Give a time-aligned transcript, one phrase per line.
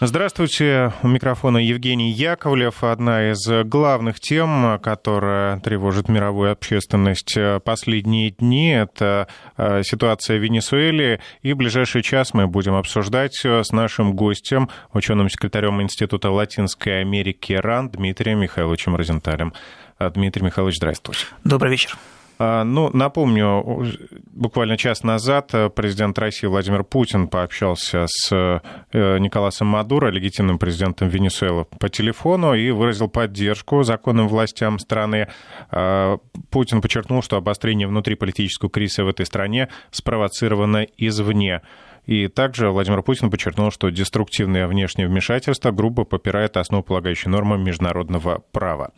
[0.00, 2.82] Здравствуйте, у микрофона Евгений Яковлев.
[2.82, 11.20] Одна из главных тем, которая тревожит мировую общественность последние дни, это э, ситуация в Венесуэле.
[11.42, 17.52] И в ближайший час мы будем обсуждать с нашим гостем, ученым секретарем Института Латинской Америки
[17.52, 19.52] РАН Дмитрием Михайловичем Розенталем.
[20.00, 21.26] Дмитрий Михайлович, здравствуйте.
[21.44, 21.96] Добрый вечер.
[22.38, 23.86] А, ну, напомню,
[24.32, 31.66] буквально час назад президент России Владимир Путин пообщался с э, Николасом Мадуро, легитимным президентом Венесуэлы,
[31.78, 35.28] по телефону и выразил поддержку законным властям страны.
[35.70, 36.18] А,
[36.50, 41.62] Путин подчеркнул, что обострение внутриполитического кризиса в этой стране спровоцировано извне.
[42.06, 48.92] И также Владимир Путин подчеркнул, что деструктивное внешнее вмешательство грубо попирает основополагающие нормы международного права.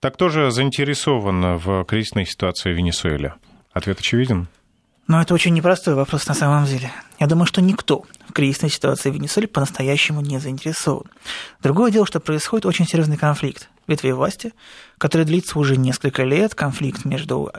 [0.00, 3.34] Так кто же заинтересован в кризисной ситуации в Венесуэле?
[3.72, 4.48] Ответ очевиден.
[5.08, 6.90] Но это очень непростой вопрос на самом деле.
[7.18, 11.06] Я думаю, что никто в кризисной ситуации в Венесуэле по-настоящему не заинтересован.
[11.62, 14.52] Другое дело, что происходит очень серьезный конфликт ветвей власти,
[14.98, 17.50] который длится уже несколько лет, конфликт между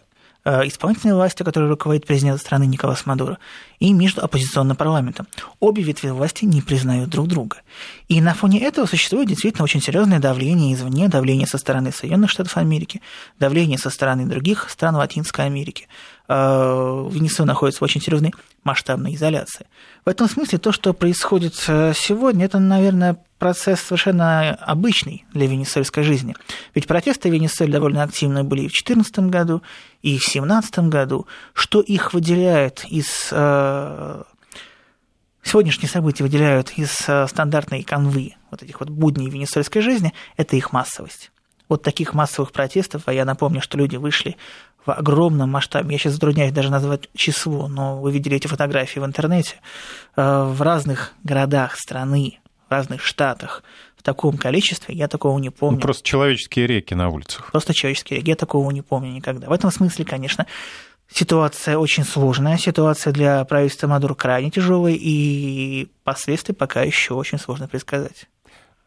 [0.46, 3.38] исполнительной властью, которой руководит президент страны Николас Мадуро,
[3.80, 5.28] и между оппозиционным парламентом.
[5.60, 7.58] Обе ветви власти не признают друг друга.
[8.08, 12.58] И на фоне этого существует действительно очень серьезное давление извне, давление со стороны Соединенных Штатов
[12.58, 13.02] Америки,
[13.40, 15.88] давление со стороны других стран Латинской Америки.
[16.28, 18.34] Э, Венесуэла находится в очень серьезной
[18.64, 19.66] масштабной изоляции.
[20.06, 26.04] В этом смысле то, что происходит э, сегодня, это, наверное, процесс совершенно обычный для венесуэльской
[26.04, 26.34] жизни.
[26.74, 29.62] Ведь протесты в Венесуэле довольно активны были и в 2014 году,
[30.02, 31.28] и в 2017 году.
[31.54, 34.24] Что их выделяет из э,
[35.44, 41.30] сегодняшние события выделяют из стандартной канвы вот этих вот будней венесуэльской жизни, это их массовость.
[41.68, 44.38] Вот таких массовых протестов, а я напомню, что люди вышли
[44.86, 49.06] в огромном масштабе, я сейчас затрудняюсь даже назвать число, но вы видели эти фотографии в
[49.06, 49.56] интернете,
[50.16, 52.40] э, в разных городах страны,
[52.74, 53.64] разных штатах,
[53.96, 55.78] в таком количестве я такого не помню.
[55.78, 57.52] Ну, просто человеческие реки на улицах.
[57.52, 59.48] Просто человеческие реки, я такого не помню никогда.
[59.48, 60.46] В этом смысле, конечно,
[61.10, 67.70] ситуация очень сложная, ситуация для правительства Мадуро крайне тяжелая, и последствия пока еще очень сложно
[67.70, 68.28] предсказать.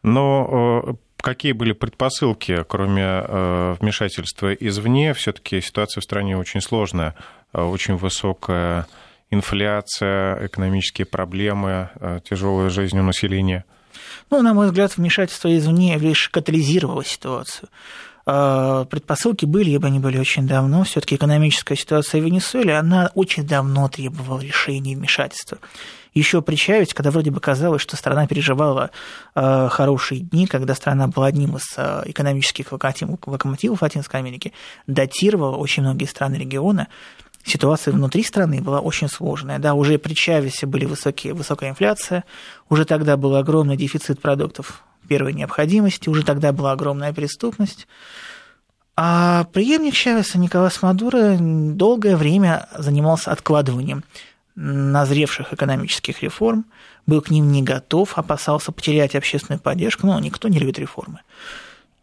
[0.03, 5.13] Но э, какие были предпосылки, кроме э, вмешательства извне?
[5.13, 7.15] Все-таки ситуация в стране очень сложная,
[7.53, 8.87] э, очень высокая
[9.29, 11.89] инфляция, экономические проблемы,
[12.23, 13.65] тяжелая жизнь у населения.
[14.29, 17.69] Ну, на мой взгляд, вмешательство извне лишь катализировало ситуацию.
[18.25, 20.83] Предпосылки были, ибо они были очень давно.
[20.83, 25.59] Все-таки экономическая ситуация в Венесуэле, она очень давно требовала решения вмешательства
[26.17, 28.91] еще при Чавесе, когда вроде бы казалось, что страна переживала
[29.35, 34.53] э, хорошие дни, когда страна была одним из э, экономических локомотивов Латинской Америки,
[34.87, 36.87] датировала очень многие страны региона,
[37.47, 39.59] ситуация внутри страны была очень сложная.
[39.59, 42.23] Да, уже при Чавесе были высокие, высокая инфляция,
[42.69, 47.87] уже тогда был огромный дефицит продуктов первой необходимости, уже тогда была огромная преступность.
[48.95, 54.03] А преемник Чавеса Николас Мадуро долгое время занимался откладыванием
[54.55, 56.65] назревших экономических реформ,
[57.05, 61.21] был к ним не готов, опасался потерять общественную поддержку, но никто не любит реформы.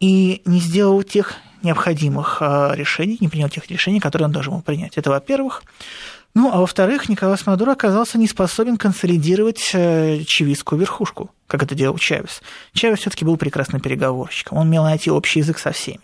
[0.05, 1.33] И не сделал тех
[1.63, 4.97] необходимых а, решений, не принял тех решений, которые он должен был принять.
[4.97, 5.63] Это во-первых.
[6.35, 11.97] Ну, а во-вторых, Николас Мадуро оказался не способен консолидировать э, чивистскую верхушку, как это делал
[11.97, 12.43] Чавес.
[12.73, 16.01] Чавес все таки был прекрасным переговорщиком, он умел найти общий язык со всеми.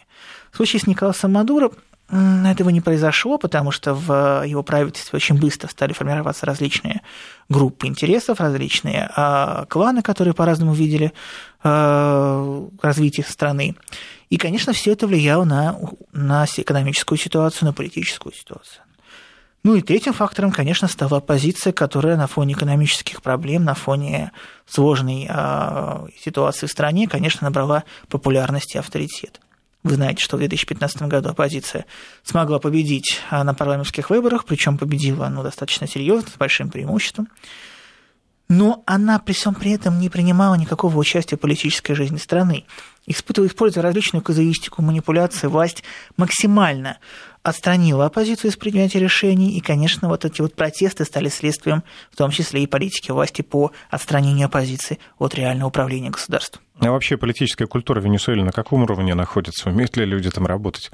[0.52, 1.70] В случае с Николасом Мадуро
[2.12, 7.02] этого не произошло, потому что в его правительстве очень быстро стали формироваться различные
[7.48, 11.14] группы интересов, различные э, кланы, которые по-разному видели
[11.64, 13.76] э, развитие страны.
[14.30, 15.78] И, конечно, все это влияло на,
[16.14, 18.84] на экономическую ситуацию, на политическую ситуацию.
[19.64, 24.32] Ну и третьим фактором, конечно, стала оппозиция, которая на фоне экономических проблем, на фоне
[24.68, 29.40] сложной э, ситуации в стране, конечно, набрала популярность и авторитет.
[29.84, 31.86] Вы знаете, что в 2015 году оппозиция
[32.24, 37.30] смогла победить а, на парламентских выборах, причем победила ну, достаточно серьезно, с большим преимуществом.
[38.52, 42.66] Но она при всем при этом не принимала никакого участия в политической жизни страны.
[43.08, 45.86] Испытывая, используя различную казуистику, манипуляции, власть
[46.18, 46.98] максимально
[47.44, 52.30] отстранила оппозицию из принятия решений, и, конечно, вот эти вот протесты стали следствием, в том
[52.32, 56.62] числе и политики власти по отстранению оппозиции от реального управления государством.
[56.80, 59.70] А вообще политическая культура в Венесуэле на каком уровне находится?
[59.70, 60.92] Умеют ли люди там работать?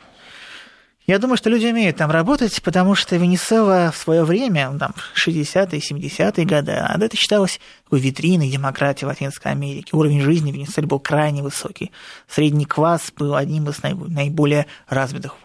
[1.08, 5.80] Я думаю, что люди умеют там работать, потому что Венесуэла в свое время, там, 60-е,
[5.80, 9.96] 70-е годы, а это считалось такой витриной демократии в Латинской Америке.
[9.96, 11.94] Уровень жизни в Венесуэле был крайне высокий.
[12.28, 15.36] Средний класс был одним из наиболее развитых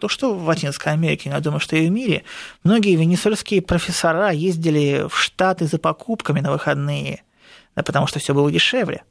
[0.00, 2.24] то, что в Латинской Америке, я думаю, что и в мире,
[2.62, 7.22] многие венесуэльские профессора ездили в Штаты за покупками на выходные,
[7.74, 9.02] да, потому что все было дешевле.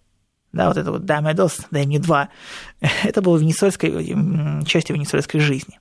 [0.54, 2.30] Да, вот это вот «дай мне dos», «дай мне два»,
[3.04, 5.80] это было венесуэльской, частью венесуэльской жизни.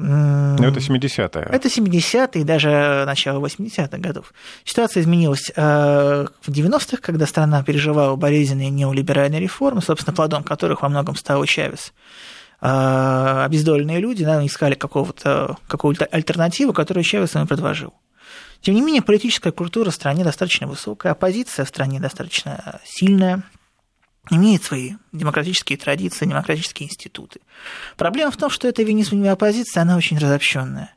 [0.00, 1.48] Ну, это 70-е.
[1.50, 4.32] Это 70-е, даже начало 80-х годов.
[4.64, 10.88] Ситуация изменилась э, в 90-х, когда страна переживала болезненные неолиберальные реформы, собственно, плодом которых во
[10.88, 11.92] многом стал Чавес.
[12.60, 17.92] Э, обездоленные люди да, искали какого-то, какого-то альтернативу, которую Чавес им предложил.
[18.60, 23.42] Тем не менее, политическая культура в стране достаточно высокая, оппозиция в стране достаточно сильная,
[24.30, 27.40] имеет свои демократические традиции, демократические институты.
[27.96, 30.94] Проблема в том, что эта венесуэльская оппозиция, она очень разобщенная.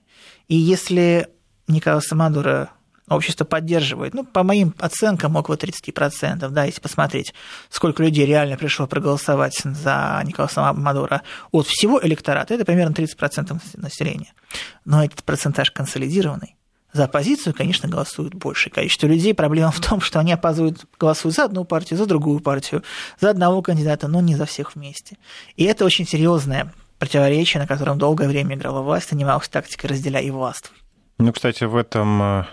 [0.48, 1.30] И если
[1.68, 2.72] Николаса Мадуро
[3.08, 7.34] общество поддерживает, ну, по моим оценкам, около 30%, да, если посмотреть,
[7.70, 14.34] сколько людей реально пришло проголосовать за Николаса Мадура от всего электората, это примерно 30% населения.
[14.86, 16.56] Но этот процентаж консолидированный.
[16.94, 19.34] За оппозицию, конечно, голосует большее количество людей.
[19.34, 22.84] Проблема в том, что они опаздывают, голосуют за одну партию, за другую партию,
[23.20, 25.18] за одного кандидата, но не за всех вместе.
[25.56, 30.32] И это очень серьезное противоречие, на котором долгое время играла власть, занималась тактикой «разделяй и
[30.32, 30.78] властвуй».
[31.18, 32.46] Ну, кстати, в этом э,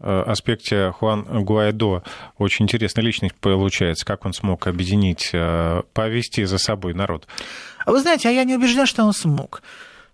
[0.00, 2.02] э, аспекте Хуан Гуайдо
[2.38, 7.26] очень интересная личность получается, как он смог объединить, э, повести за собой народ.
[7.84, 9.62] А вы знаете, а я не убежден, что он смог.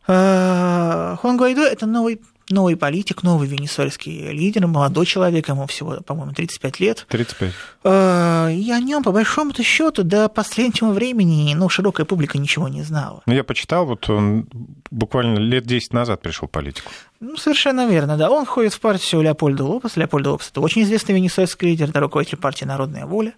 [0.06, 2.20] Хуан Гуайдо– это новый
[2.52, 7.06] новый политик, новый венесуэльский лидер, молодой человек, ему всего, по-моему, 35 лет.
[7.08, 7.52] 35.
[7.84, 12.82] А, и о нем, по большому-то счету, до последнего времени ну, широкая публика ничего не
[12.82, 13.22] знала.
[13.26, 14.46] Ну, я почитал, вот он
[14.90, 16.90] буквально лет 10 назад пришел в политику.
[17.20, 18.30] Ну, совершенно верно, да.
[18.30, 20.00] Он входит в партию Леопольда Лопеса.
[20.00, 23.34] Леопольд Лопес– это очень известный венесуэльский лидер, это руководитель партии «Народная воля».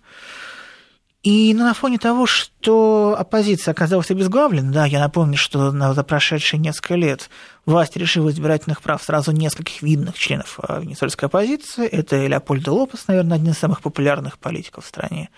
[1.25, 6.97] И на фоне того, что оппозиция оказалась обезглавлена, да, я напомню, что за прошедшие несколько
[6.97, 7.31] лет
[7.65, 11.87] власть решила избирательных прав сразу нескольких видных членов а, венесуэльской оппозиции.
[11.87, 15.31] Это Леопольдо Лопес, наверное, один из самых популярных политиков в стране.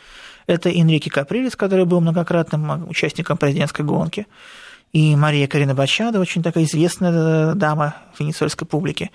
[0.49, 4.27] Это Энрике Каприлес, который был многократным а, участником президентской гонки.
[4.93, 9.13] И Мария Карина Бачада, очень такая известная э, дама венесуэльской публики.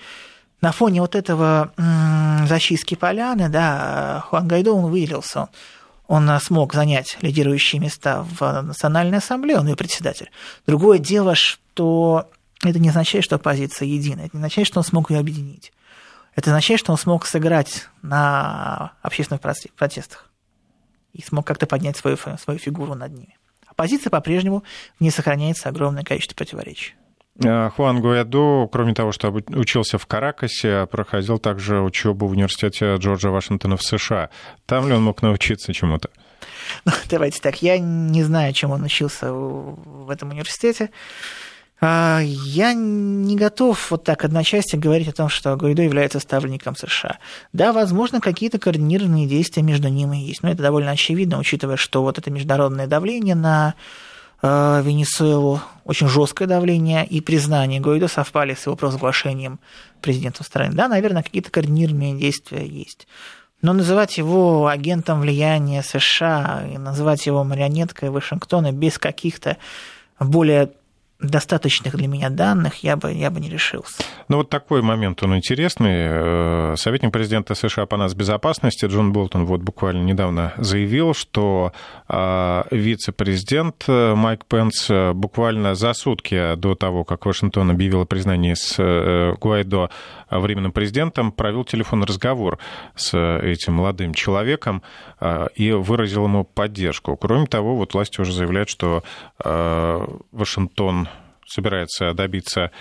[0.61, 1.73] На фоне вот этого
[2.47, 5.47] зачистки поляны, да, Хуан Гайдо, он выделился он
[6.39, 10.29] смог занять лидирующие места в Национальной Ассамблее, он ее председатель.
[10.67, 12.29] Другое дело, что
[12.63, 15.71] это не означает, что оппозиция единая, это не означает, что он смог ее объединить.
[16.35, 20.29] Это означает, что он смог сыграть на общественных протестах
[21.13, 23.37] и смог как-то поднять свою, свою фигуру над ними.
[23.67, 24.63] Оппозиция по-прежнему
[24.99, 26.93] не сохраняется огромное количество противоречий.
[27.43, 33.29] А, Хуан Гуэду, кроме того, что учился в Каракасе, проходил также учебу в университете Джорджа
[33.29, 34.29] Вашингтона в США.
[34.65, 36.09] Там ли он мог научиться чему-то?
[36.85, 40.89] Ну, давайте так, я не знаю, чем он учился в этом университете.
[41.79, 47.17] А, я не готов вот так одночасье говорить о том, что Гуайдо является ставленником США.
[47.53, 52.17] Да, возможно, какие-то координированные действия между ними есть, но это довольно очевидно, учитывая, что вот
[52.17, 53.77] это международное давление на Э,
[54.41, 59.59] Венесуэлу очень жесткое давление и признание Гуайдо совпали с его провозглашением
[60.01, 60.73] президентом страны.
[60.73, 63.07] Да, наверное, какие-то координированные действия есть.
[63.61, 69.57] Но называть его агентом влияния США и называть его марионеткой Вашингтона без каких-то
[70.19, 70.71] более
[71.21, 74.03] достаточных для меня данных я бы, я бы не решился.
[74.27, 75.93] Ну вот такой момент, он интересный.
[75.93, 81.73] Э, советник президента США по нас безопасности Джон Болтон вот буквально недавно заявил, что
[82.09, 88.53] э, вице-президент э, Майк Пенс буквально за сутки до того, как Вашингтон объявил о признании
[88.53, 88.77] с
[89.39, 89.89] Гуайдо
[90.29, 92.57] временным президентом, провел телефонный разговор
[92.95, 94.81] с этим молодым человеком
[95.55, 97.15] и выразил ему поддержку.
[97.15, 99.03] Кроме того, вот власти уже заявляют, что
[100.31, 101.07] Вашингтон
[101.45, 102.71] собирается добиться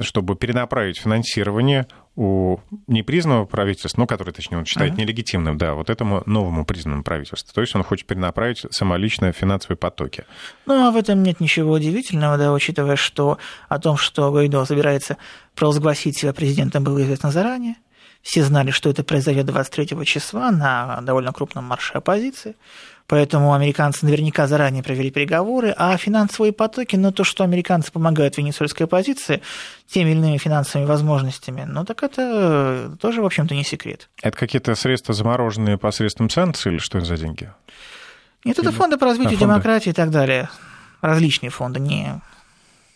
[0.00, 4.98] чтобы перенаправить финансирование у непризнанного правительства, ну, которое, точнее, он считает uh-huh.
[4.98, 7.54] нелегитимным, да, вот этому новому признанному правительству.
[7.54, 10.24] То есть он хочет перенаправить самолично финансовые потоки.
[10.64, 13.38] Ну, а в этом нет ничего удивительного, да, учитывая, что
[13.68, 15.18] о том, что Гайдо собирается
[15.54, 17.76] провозгласить себя президентом, было известно заранее.
[18.22, 22.56] Все знали, что это произойдет 23 числа на довольно крупном марше оппозиции.
[23.06, 28.86] Поэтому американцы наверняка заранее провели переговоры, а финансовые потоки, ну то, что американцы помогают венесуэльской
[28.86, 29.42] оппозиции
[29.86, 34.08] теми или иными финансовыми возможностями, ну так это тоже, в общем-то, не секрет.
[34.22, 37.50] Это какие-то средства замороженные посредством санкций или что это за деньги?
[38.44, 39.54] Нет, это фонды по развитию а, фонды?
[39.54, 40.48] демократии и так далее.
[41.00, 42.20] Различные фонды, не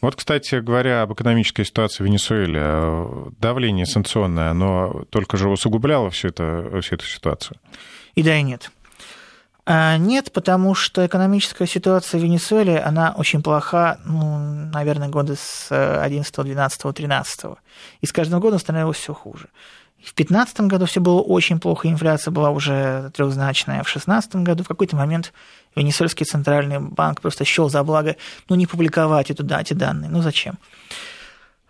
[0.00, 6.28] вот, кстати говоря, об экономической ситуации в Венесуэле, давление санкционное, оно только же усугубляло всю,
[6.28, 7.58] это, всю эту ситуацию?
[8.14, 8.70] И да, и нет.
[9.72, 14.36] А, нет, потому что экономическая ситуация в Венесуэле, она очень плоха, ну,
[14.72, 17.40] наверное, годы с 11, 12, 13.
[18.00, 19.46] И с каждым годом становилось все хуже.
[19.98, 23.84] В 2015 году все было очень плохо, инфляция была уже трехзначная.
[23.84, 25.32] В 2016 году в какой-то момент
[25.76, 28.16] Венесуэльский центральный банк просто счел за благо
[28.48, 30.10] ну, не публиковать эту, эти данные.
[30.10, 30.58] Ну зачем?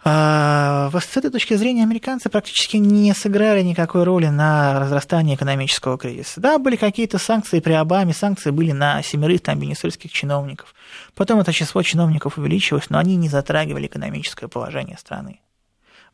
[0.02, 6.40] А, с этой точки зрения американцы практически не сыграли никакой роли на разрастании экономического кризиса.
[6.40, 10.74] Да, были какие-то санкции при Обаме, санкции были на семерых там венесуэльских чиновников.
[11.14, 15.40] Потом это число чиновников увеличилось, но они не затрагивали экономическое положение страны.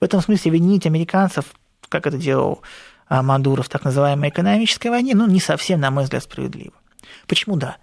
[0.00, 1.44] В этом смысле винить американцев,
[1.88, 2.62] как это делал
[3.08, 6.74] а, Мадуро в так называемой экономической войне, ну, не совсем, на мой взгляд, справедливо.
[7.28, 7.76] Почему да?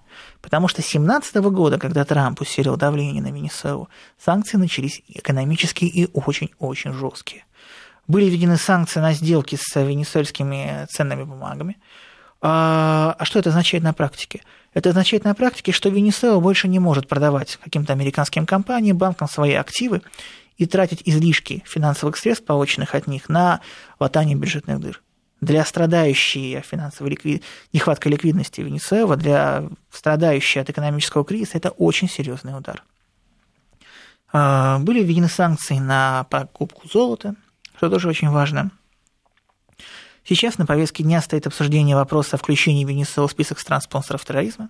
[0.44, 3.88] Потому что с 2017 года, когда Трамп усилил давление на Венесуэлу,
[4.20, 7.46] санкции начались экономические и очень-очень жесткие.
[8.10, 11.78] Были введены санкции на сделки с венесуэльскими ценными бумагами.
[12.42, 14.42] А, а что это означает на практике?
[14.74, 19.54] Это означает на практике, что Венесуэла больше не может продавать каким-то американским компаниям, банкам свои
[19.54, 20.02] активы
[20.58, 23.62] и тратить излишки финансовых средств, полученных от них, на
[23.98, 25.02] латание бюджетных дыр
[25.44, 27.44] для страдающей финансовой ликвид...
[27.72, 32.84] нехваткой ликвидности Венесуэлы, для страдающей от экономического кризиса, это очень серьезный удар.
[34.32, 37.36] А, были введены санкции на покупку золота,
[37.78, 38.72] что тоже очень важно.
[40.26, 44.70] Сейчас на повестке дня стоит обсуждение вопроса о включении Венесуэлы в список стран-спонсоров терроризма.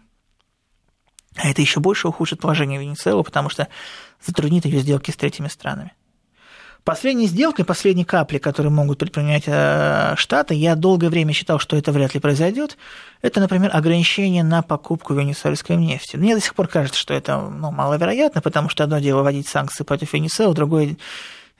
[1.35, 3.67] А это еще больше ухудшит положение Венесуэлы, потому что
[4.21, 5.93] затруднит ее сделки с третьими странами.
[6.83, 11.93] Последней сделкой, последней капли, которую могут предпринять э, Штаты, я долгое время считал, что это
[11.93, 12.77] вряд ли произойдет.
[13.21, 16.17] Это, например, ограничение на покупку венесуэльской нефти.
[16.17, 19.85] Мне до сих пор кажется, что это ну, маловероятно, потому что одно дело вводить санкции
[19.85, 20.97] против Венесуэлы, другое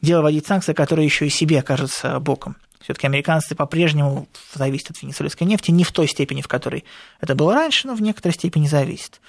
[0.02, 2.58] дело вводить санкции, которые еще и себе окажутся боком.
[2.82, 6.84] Все-таки американцы по-прежнему зависят от венесуэльской нефти, не в той степени, в которой
[7.22, 9.22] это было раньше, но в некоторой степени зависит.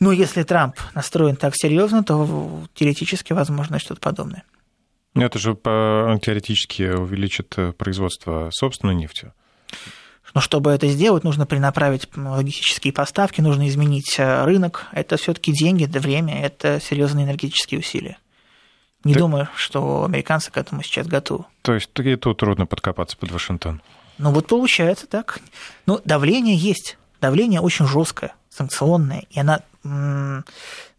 [0.00, 4.44] Но если Трамп настроен так серьезно, то теоретически возможно что-то подобное.
[5.14, 9.32] Это же теоретически увеличит э, производство собственной нефти.
[10.34, 14.86] Но чтобы это сделать, нужно перенаправить логистические поставки, нужно изменить э, рынок.
[14.92, 18.18] Это все-таки деньги, это время, это серьезные энергетические усилия.
[19.04, 19.18] Не Ты...
[19.18, 21.44] думаю, что американцы к этому сейчас готовы.
[21.60, 23.82] То есть и тут трудно подкопаться под Вашингтон.
[24.16, 25.40] Ну вот получается так.
[25.86, 26.96] Ну, давление есть.
[27.20, 29.60] Давление очень жесткое, санкционное, и она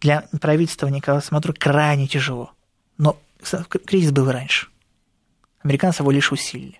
[0.01, 2.51] для правительства Николая Мадуро крайне тяжело.
[2.98, 3.17] Но
[3.86, 4.68] кризис был раньше.
[5.64, 6.80] Американцы его лишь усилили.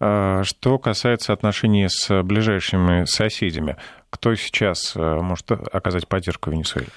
[0.00, 3.76] А что касается отношений с ближайшими соседями,
[4.10, 6.88] кто сейчас э, может оказать поддержку Венесуэле?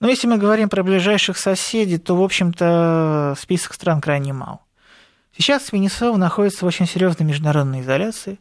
[0.00, 4.60] Ну, если мы говорим про ближайших соседей, то, в общем-то, список стран крайне мал.
[5.36, 8.38] Сейчас Венесуэла находится в очень серьезной международной изоляции,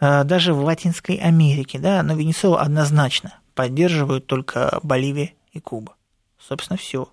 [0.00, 5.94] э, даже в Латинской Америке, да, но Венесуэлу однозначно поддерживают только Боливия и Куба.
[6.38, 7.08] Собственно, все.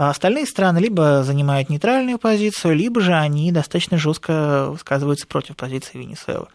[0.00, 5.98] А остальные страны либо занимают нейтральную позицию, либо же они достаточно жестко высказываются против позиции
[5.98, 6.46] Венесуэлы.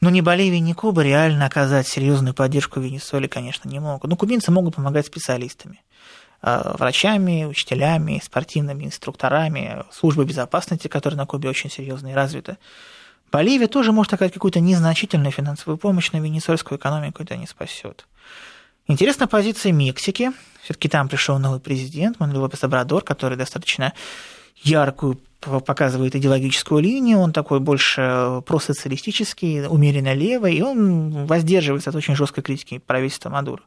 [0.00, 4.10] Но ни Боливия, ни Куба реально оказать серьезную поддержку Венесуэле, конечно, не могут.
[4.10, 5.84] Но кубинцы могут помогать специалистами
[6.42, 12.58] а, врачами, учителями, спортивными инструкторами, службой безопасности, которая на Кубе очень серьезно и развита.
[13.30, 18.04] Боливия тоже может оказать какую-то незначительную финансовую помощь, но венесуэльскую экономику это не спасет.
[18.86, 20.32] Интересна позиция Мексики.
[20.62, 23.94] Все-таки там пришел новый президент Мануэль Лопес Обрадор, который достаточно
[24.62, 32.16] яркую показывает идеологическую линию, он такой больше просоциалистический, умеренно левый, и он воздерживается от очень
[32.16, 33.62] жесткой критики правительства Мадуро.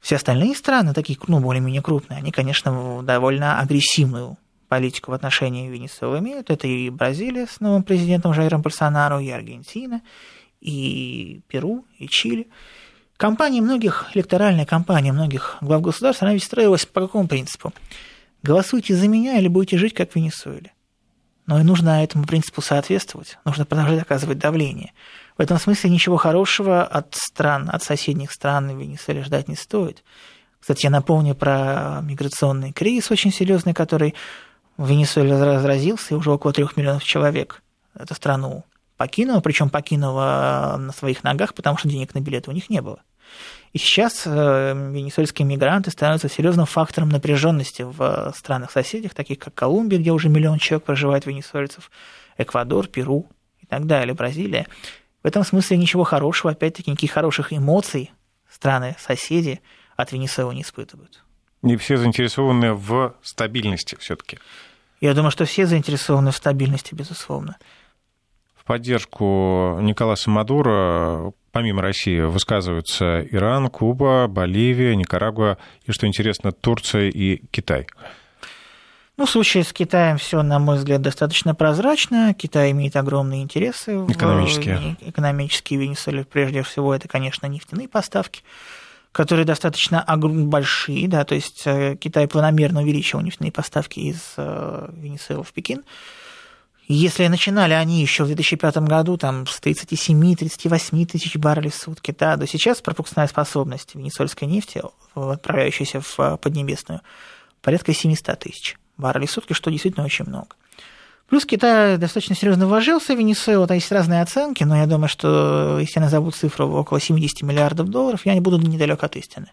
[0.00, 4.36] Все остальные страны, такие, ну, более-менее крупные, они, конечно, довольно агрессивную
[4.68, 6.50] политику в отношении Венесуэлы имеют.
[6.50, 10.02] Это и Бразилия с новым президентом Жайром Болсонару, и Аргентина,
[10.60, 12.48] и Перу, и Чили.
[13.16, 17.72] Компания многих, электоральная кампания многих глав государств, она ведь строилась по какому принципу?
[18.42, 20.72] Голосуйте за меня или будете жить, как в Венесуэле.
[21.46, 24.92] Но и нужно этому принципу соответствовать, нужно продолжать оказывать давление.
[25.38, 30.04] В этом смысле ничего хорошего от стран, от соседних стран в Венесуэле ждать не стоит.
[30.60, 34.14] Кстати, я напомню про миграционный кризис очень серьезный, который
[34.76, 37.62] в Венесуэле разразился, и уже около трех миллионов человек
[37.94, 38.64] эту страну
[38.96, 43.00] покинула, причем покинула на своих ногах, потому что денег на билеты у них не было.
[43.72, 50.12] И сейчас э, венесуэльские мигранты становятся серьезным фактором напряженности в странах-соседях, таких как Колумбия, где
[50.12, 51.90] уже миллион человек проживает венесуэльцев,
[52.38, 53.28] Эквадор, Перу
[53.60, 54.66] и так далее, Бразилия.
[55.22, 58.12] В этом смысле ничего хорошего, опять-таки, никаких хороших эмоций
[58.50, 59.60] страны-соседи
[59.96, 61.22] от Венесуэлы не испытывают.
[61.62, 64.38] Не все заинтересованы в стабильности все-таки.
[65.00, 67.56] Я думаю, что все заинтересованы в стабильности, безусловно
[68.66, 75.56] поддержку Николаса Мадуро помимо России высказываются Иран, Куба, Боливия, Никарагуа
[75.86, 77.86] и, что интересно, Турция и Китай.
[79.16, 82.34] Ну, в случае с Китаем все, на мой взгляд, достаточно прозрачно.
[82.34, 84.04] Китай имеет огромные интересы.
[84.08, 84.96] Экономические.
[85.00, 86.26] В, экономические Венесуэле.
[86.26, 88.42] Прежде всего, это, конечно, нефтяные поставки,
[89.12, 91.08] которые достаточно большие.
[91.08, 95.84] Да, то есть э, Китай планомерно увеличивал нефтяные поставки из э, Венесуэлы в Пекин.
[96.88, 102.36] Если начинали они еще в 2005 году там, с 37-38 тысяч баррелей в сутки, да,
[102.36, 104.82] то сейчас пропускная способность венесуэльской нефти,
[105.14, 107.00] отправляющейся в Поднебесную,
[107.60, 110.54] порядка 700 тысяч баррелей в сутки, что действительно очень много.
[111.28, 115.78] Плюс Китай достаточно серьезно вложился в Венесуэлу, там есть разные оценки, но я думаю, что
[115.80, 119.50] если я назову цифру около 70 миллиардов долларов, я не буду недалек от истины.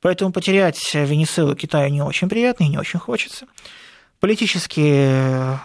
[0.00, 3.46] Поэтому потерять Венесуэлу Китаю не очень приятно и не очень хочется.
[4.20, 5.58] Политически,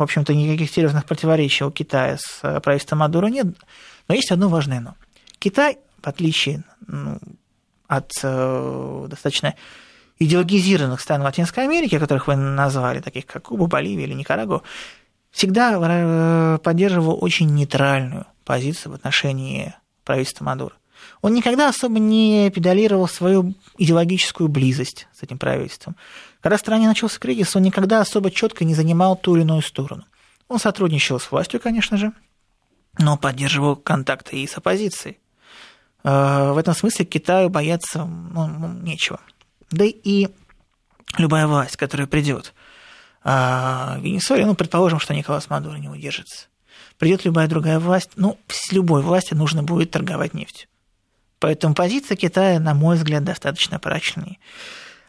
[0.00, 3.46] в общем-то, никаких серьезных противоречий у Китая с правительством Мадуро нет,
[4.08, 4.94] но есть одно важное но.
[5.38, 7.18] Китай, в отличие ну,
[7.86, 9.54] от э, достаточно
[10.18, 14.62] идеологизированных стран Латинской Америки, которых вы назвали, таких как Куба, Боливия или Никарагуа,
[15.30, 20.74] всегда э, поддерживал очень нейтральную позицию в отношении правительства Мадура.
[21.20, 25.96] Он никогда особо не педалировал свою идеологическую близость с этим правительством.
[26.40, 30.04] Когда в стране начался кризис, он никогда особо четко не занимал ту или иную сторону.
[30.48, 32.12] Он сотрудничал с властью, конечно же,
[32.98, 35.18] но поддерживал контакты и с оппозицией.
[36.02, 39.20] Э, в этом смысле Китаю бояться ну, нечего.
[39.70, 40.28] Да и
[41.18, 42.54] любая власть, которая придет
[43.22, 46.46] а, в Венесуэле, ну, предположим, что Николас Мадуро не удержится,
[46.98, 50.68] придет любая другая власть, ну, с любой власти нужно будет торговать нефтью.
[51.38, 54.38] Поэтому позиция Китая, на мой взгляд, достаточно прочная.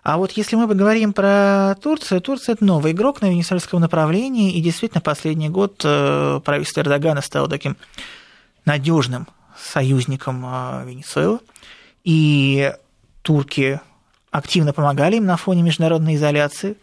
[0.04, 4.62] А вот если мы поговорим про Турцию, Турция– это новый игрок на венесуэльском направлении, и
[4.62, 7.78] действительно последний год э, правительство Эрдогана стало таким
[8.66, 11.40] надежным союзником э, Венесуэлы,
[12.04, 12.74] и
[13.22, 13.80] турки
[14.32, 16.78] активно помогали им на фоне международной изоляции.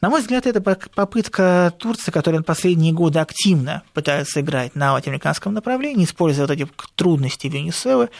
[0.00, 6.04] На мой взгляд, это попытка Турции, которая последние годы активно пытается играть на латиноамериканском направлении,
[6.04, 8.10] используя вот эти трудности Венесуэлы,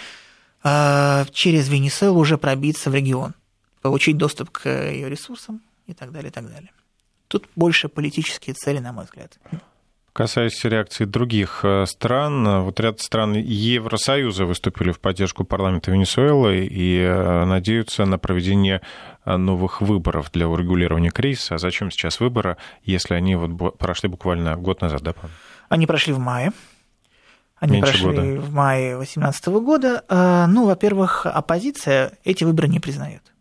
[0.63, 3.35] а, через Венесуэлу уже пробиться в регион,
[3.85, 6.71] получить доступ к ее ресурсам и так далее, и так далее.
[7.29, 9.39] Тут больше политические цели, на мой взгляд.
[10.15, 16.99] Касаясь реакции других э, стран, вот ряд стран Евросоюза выступили в поддержку парламента Венесуэлы и
[16.99, 18.81] э, надеются на проведение
[19.27, 21.57] э, новых выборов для урегулирования кризиса.
[21.57, 25.15] А зачем сейчас выборы, если они вот прошли буквально год назад, да,
[25.69, 26.53] Они прошли в мае.
[27.57, 28.41] Они Меньше прошли года.
[28.41, 30.47] в мае 2018 года.
[30.49, 33.34] Ну, во-первых, оппозиция эти выборы не признает.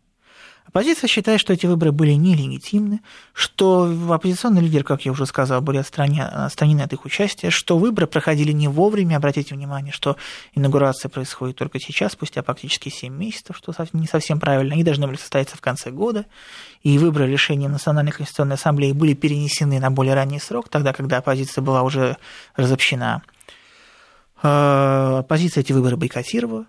[0.74, 3.00] Оппозиция считает, что эти выборы были нелегитимны,
[3.32, 8.50] что оппозиционный лидер, как я уже сказал, были отстранены от их участия, что выборы проходили
[8.50, 10.16] не вовремя, обратите внимание, что
[10.52, 15.16] инаугурация происходит только сейчас, спустя практически 7 месяцев, что не совсем правильно, они должны были
[15.16, 16.26] состояться в конце года,
[16.82, 21.62] и выборы решением Национальной конституционной ассамблеи были перенесены на более ранний срок, тогда, когда оппозиция
[21.62, 22.16] была уже
[22.56, 23.22] разобщена.
[24.42, 26.66] Э, оппозиция эти выборы бойкотировала,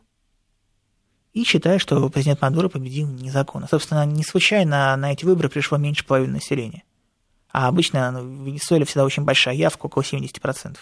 [1.35, 3.67] и считает, что президент Мадуро победил незаконно.
[3.69, 6.83] Собственно, не случайно на эти выборы пришло меньше половины населения.
[7.51, 10.77] А обычно ну, в Венесуэле всегда очень большая явка, около 70%.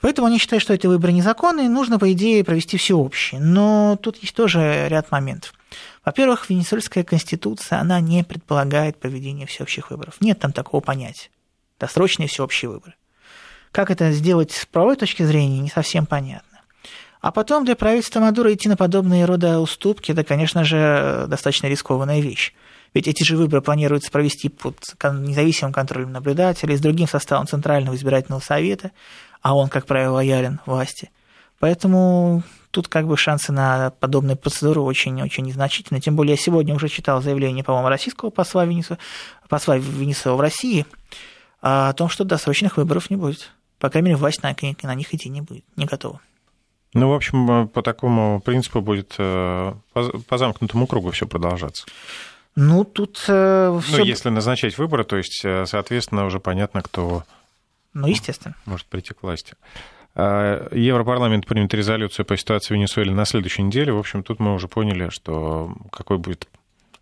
[0.00, 3.42] Поэтому они считают, что эти выборы незаконные, и нужно, по идее, провести всеобщие.
[3.42, 5.52] Но тут есть тоже ряд моментов.
[6.02, 10.16] Во-первых, венесуэльская конституция, она не предполагает проведение всеобщих выборов.
[10.20, 11.28] Нет там такого понятия.
[11.78, 12.94] Досрочные всеобщие выборы.
[13.70, 16.49] Как это сделать с правовой точки зрения, не совсем понятно.
[17.20, 22.20] А потом для правительства Мадуро идти на подобные рода уступки, это, конечно же, достаточно рискованная
[22.20, 22.54] вещь.
[22.94, 28.40] Ведь эти же выборы планируется провести под независимым контролем наблюдателей, с другим составом Центрального избирательного
[28.40, 28.90] совета,
[29.42, 31.10] а он, как правило, лоялен власти.
[31.60, 36.00] Поэтому тут как бы шансы на подобную процедуру очень-очень незначительны.
[36.00, 38.96] Тем более я сегодня уже читал заявление, по-моему, российского посла, Венесу...
[39.48, 40.86] посла Венесуэлы в России
[41.60, 43.52] о том, что досрочных выборов не будет.
[43.78, 46.20] По крайней мере, власть на, на них идти не будет, не готова.
[46.92, 51.86] Ну, в общем, э, по такому принципу будет э, по замкнутому кругу все продолжаться.
[52.56, 53.98] Ну, тут э, все...
[53.98, 57.22] Ну, если назначать выборы, то есть, соответственно, уже понятно, кто...
[57.94, 58.56] Ну, естественно.
[58.66, 59.54] Может прийти к власти.
[60.14, 63.92] А, Европарламент примет резолюцию по ситуации в Венесуэле на следующей неделе.
[63.92, 66.48] В общем, тут мы уже поняли, что какой будет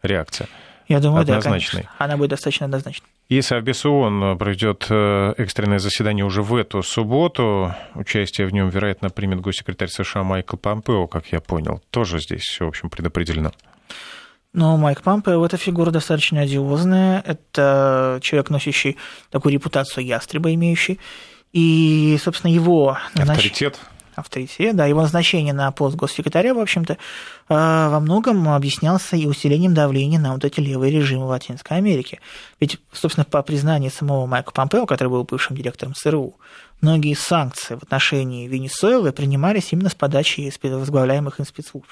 [0.03, 0.49] реакция.
[0.89, 1.83] Я думаю, да, конечно.
[1.99, 3.09] Она будет достаточно однозначной.
[3.29, 7.75] И Совбез ООН проведет э, экстренное заседание уже в эту субботу.
[7.95, 11.83] Участие в нем, вероятно, примет госсекретарь США Майкл Помпео, как я понял.
[11.91, 13.53] Тоже здесь все, в общем, предопределено.
[14.55, 17.23] Но Майк Помпео– это фигура достаточно одиозная.
[17.25, 18.97] Это человек, носящий
[19.31, 20.99] такую репутацию ястреба, имеющий.
[21.53, 22.97] И, собственно, его...
[23.15, 23.79] Авторитет.
[24.19, 26.97] Авторитет, да, его назначение на пост госсекретаря, в общем-то,
[27.49, 32.21] во многом объяснялся и усилением давления на вот эти левые режимы в Латинской Америке.
[32.61, 36.35] Ведь, собственно, по признанию самого Майка Помпео, который был бывшим директором ЦРУ,
[36.81, 41.89] многие санкции в отношении Венесуэлы принимались именно с подачи возглавляемых им спецслужб.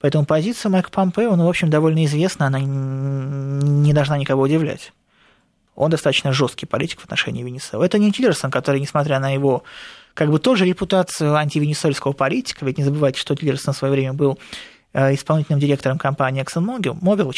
[0.00, 4.92] Поэтому позиция Майка Помпео, ну, в общем, довольно известна, она не должна никого удивлять.
[5.74, 7.86] Он достаточно жесткий политик в отношении Венесуэлы.
[7.86, 9.64] Это не Тиллерсон, который, несмотря на его
[10.14, 14.38] как бы тоже репутацию антивенесуэльского политика, ведь не забывайте, что Тиллерсон в свое время был
[14.92, 17.32] э, исполнительным директором компании ExxonMobil,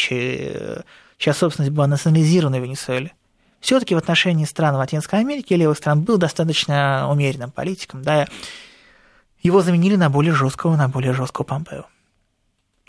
[1.19, 3.13] чья собственность была национализирована в Венесуэле.
[3.61, 8.27] Все-таки в отношении стран Латинской Америки, левых стран, был достаточно умеренным политиком, да,
[9.43, 11.85] его заменили на более жесткого, на более жесткого Помпео.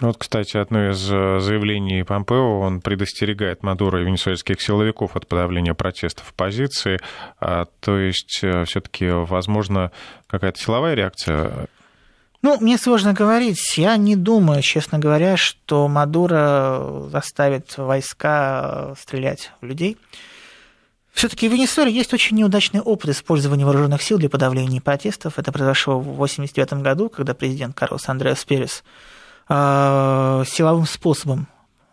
[0.01, 5.73] Вот, кстати, одно из э, заявлений Помпео, он предостерегает Мадуро и венесуэльских силовиков от подавления
[5.73, 6.99] протестов оппозиции.
[7.39, 9.91] А, то есть, э, все-таки, возможно,
[10.27, 11.67] какая-то силовая реакция
[12.41, 13.75] ну, мне сложно говорить.
[13.75, 19.97] Я не думаю, честно говоря, что Мадуро заставит войска стрелять в людей.
[21.11, 25.39] Все-таки в Венесуэле есть очень неудачный опыт использования вооруженных сил для подавления протестов.
[25.39, 29.14] Это произошло в 1989 году, когда президент Карлос Андреас Перес э,
[29.47, 31.47] силовым способом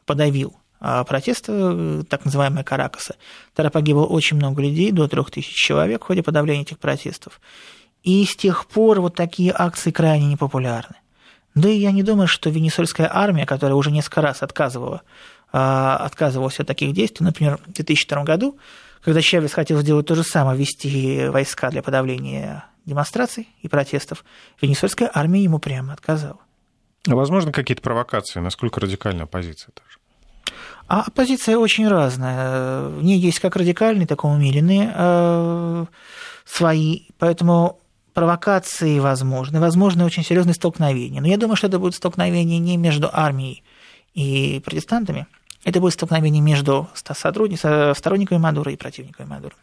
[0.06, 3.14] подавил э, протесты, так называемые Каракасы.
[3.54, 7.40] Тогда погибло очень много людей, до 3000 человек в ходе подавления этих протестов.
[8.02, 10.96] И с тех пор вот такие акции крайне непопулярны.
[11.54, 15.02] Да и я не думаю, что венесуэльская армия, которая уже несколько раз отказывала,
[15.52, 18.58] э, отказывалась от таких действий, например, в 2002 году,
[19.02, 24.24] когда Чавес хотел сделать то же самое, ввести войска для подавления демонстраций и протестов,
[24.60, 26.38] венесуэльская армия ему прямо отказала.
[27.08, 28.40] А возможно, какие-то провокации?
[28.40, 29.98] Насколько радикальная позиция тоже?
[30.86, 32.88] А оппозиция очень разная.
[32.88, 35.86] В ней есть как радикальные, так и умеренные э,
[36.44, 37.06] свои.
[37.18, 37.80] Поэтому
[38.14, 39.60] провокации возможны.
[39.60, 41.20] Возможны очень серьезные столкновения.
[41.20, 43.62] Но я думаю, что это будет столкновение не между армией
[44.14, 45.26] и протестантами,
[45.64, 49.54] это будет столкновение между сторонниками Мадура и противниками Мадура.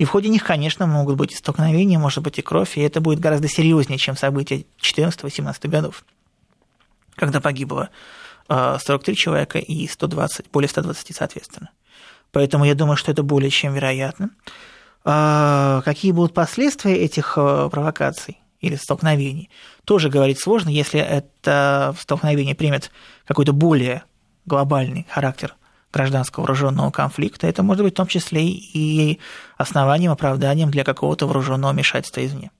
[0.00, 3.02] И в ходе них, конечно, могут быть и столкновения, может быть и кровь, и это
[3.02, 6.06] будет гораздо серьезнее, чем события 14-18 годов,
[7.16, 7.90] когда погибло
[8.48, 11.68] 43 э, человека и 120, более 120 соответственно.
[12.32, 14.30] Поэтому я думаю, что это более чем вероятно.
[15.04, 19.50] А, какие будут последствия этих э, провокаций или столкновений,
[19.84, 22.90] тоже говорить сложно, если это столкновение примет
[23.26, 24.04] какой-то более
[24.46, 25.56] глобальный характер
[25.92, 29.18] гражданского вооруженного конфликта, это может быть в том числе и
[29.56, 32.50] основанием, оправданием для какого-то вооруженного вмешательства извне.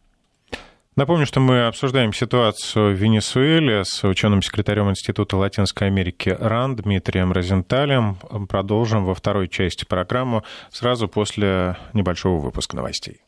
[0.97, 7.33] Напомню, что мы обсуждаем ситуацию в Венесуэле с ученым секретарем Института Латинской Америки РАН Дмитрием
[7.33, 8.17] Розенталем.
[8.49, 13.21] Продолжим во второй части программы сразу после небольшого выпуска новостей.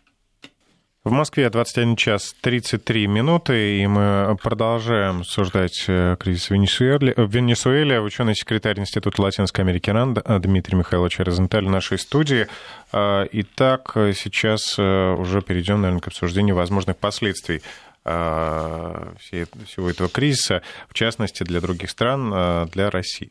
[1.04, 7.12] В Москве 21 час 33 минуты, и мы продолжаем обсуждать э, кризис в Венесуэле.
[7.16, 12.46] В Венесуэле ученый секретарь Института Латинской Америки РАНД Дмитрий Михайлович Розенталь в нашей студии.
[12.92, 17.62] Итак, сейчас э, уже перейдем, наверное, к обсуждению возможных последствий
[18.04, 23.30] всего этого кризиса, в частности, для других стран, для России.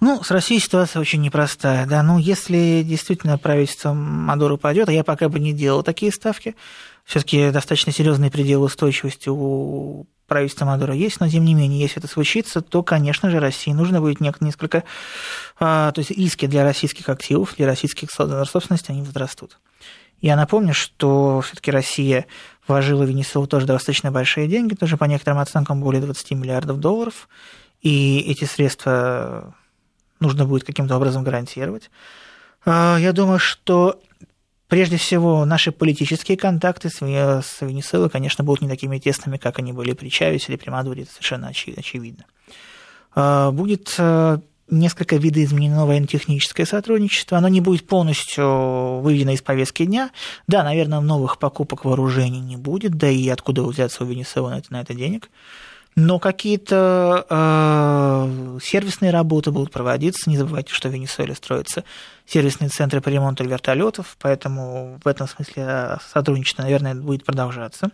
[0.00, 2.02] Ну, с Россией ситуация очень непростая, да.
[2.02, 6.54] Ну, если действительно правительство Мадуро пойдет, а я пока бы не делал такие ставки,
[7.04, 12.08] все-таки достаточно серьезный предел устойчивости у правительства Мадуро есть, но тем не менее, если это
[12.08, 14.84] случится, то, конечно же, России нужно будет несколько,
[15.58, 19.58] а, то есть риски для российских активов, для российских собственностей, они возрастут.
[20.20, 22.26] Я напомню, что все-таки Россия
[22.66, 27.28] вложила в Венесуэлу тоже достаточно большие деньги, тоже по некоторым оценкам более 20 миллиардов долларов,
[27.82, 29.54] и эти средства
[30.20, 31.90] нужно будет каким-то образом гарантировать.
[32.64, 34.00] А, я думаю, что
[34.68, 39.92] прежде всего наши политические контакты с Венесуэлой, конечно, будут не такими тесными, как они были
[39.92, 42.24] при Чавесе или при Мадуре, это совершенно очевидно.
[43.14, 47.38] А, будет а, несколько видоизменено военно-техническое сотрудничество.
[47.38, 50.10] Оно не будет полностью выведено из повестки дня.
[50.46, 54.72] Да, наверное, новых покупок вооружений не будет, да и откуда взяться у Венесуэлы на это,
[54.72, 55.30] на это денег
[55.96, 60.28] но какие-то э, сервисные работы будут проводиться.
[60.28, 61.84] Не забывайте, что в Венесуэле строятся
[62.26, 67.90] сервисные центры по ремонту вертолетов, поэтому в этом смысле э, сотрудничество, наверное, будет продолжаться.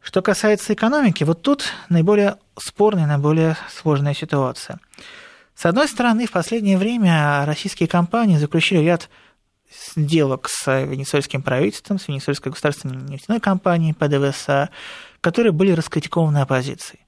[0.00, 4.80] Что касается экономики, вот тут наиболее спорная, наиболее сложная ситуация.
[5.54, 9.10] С одной стороны, в последнее время российские компании заключили ряд
[9.94, 14.70] сделок с венесуэльским правительством, с венесуэльской государственной нефтяной компанией ПДВСА,
[15.20, 17.00] которые были раскритикованы оппозицией.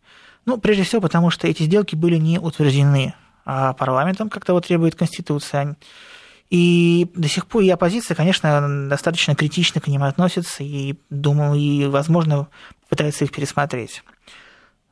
[0.46, 4.94] Ну, прежде всего, потому что эти сделки были не утверждены а парламентом, как того требует
[4.94, 5.76] Конституция.
[6.50, 11.86] И до сих пор и оппозиция, конечно, достаточно критично к ним относится и, думаю, и,
[11.86, 12.48] возможно,
[12.88, 14.02] пытается их пересмотреть.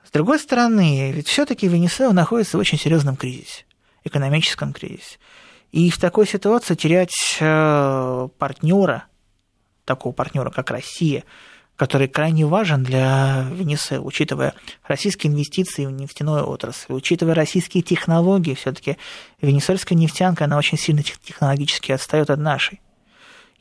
[0.04, 3.64] С другой стороны, ведь все-таки Венесуэла находится в очень серьезном кризисе,
[4.04, 5.18] экономическом кризисе.
[5.70, 9.04] И в такой ситуации терять э, партнера,
[9.84, 11.24] такого партнера, как Россия,
[11.78, 14.52] который крайне важен для Венесуэлы, учитывая
[14.86, 18.98] российские инвестиции в нефтяную отрасль, учитывая российские технологии, все-таки
[19.40, 22.80] венесуэльская нефтянка, она очень сильно технологически отстает от нашей.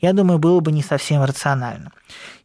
[0.00, 1.92] Я думаю, было бы не совсем рационально.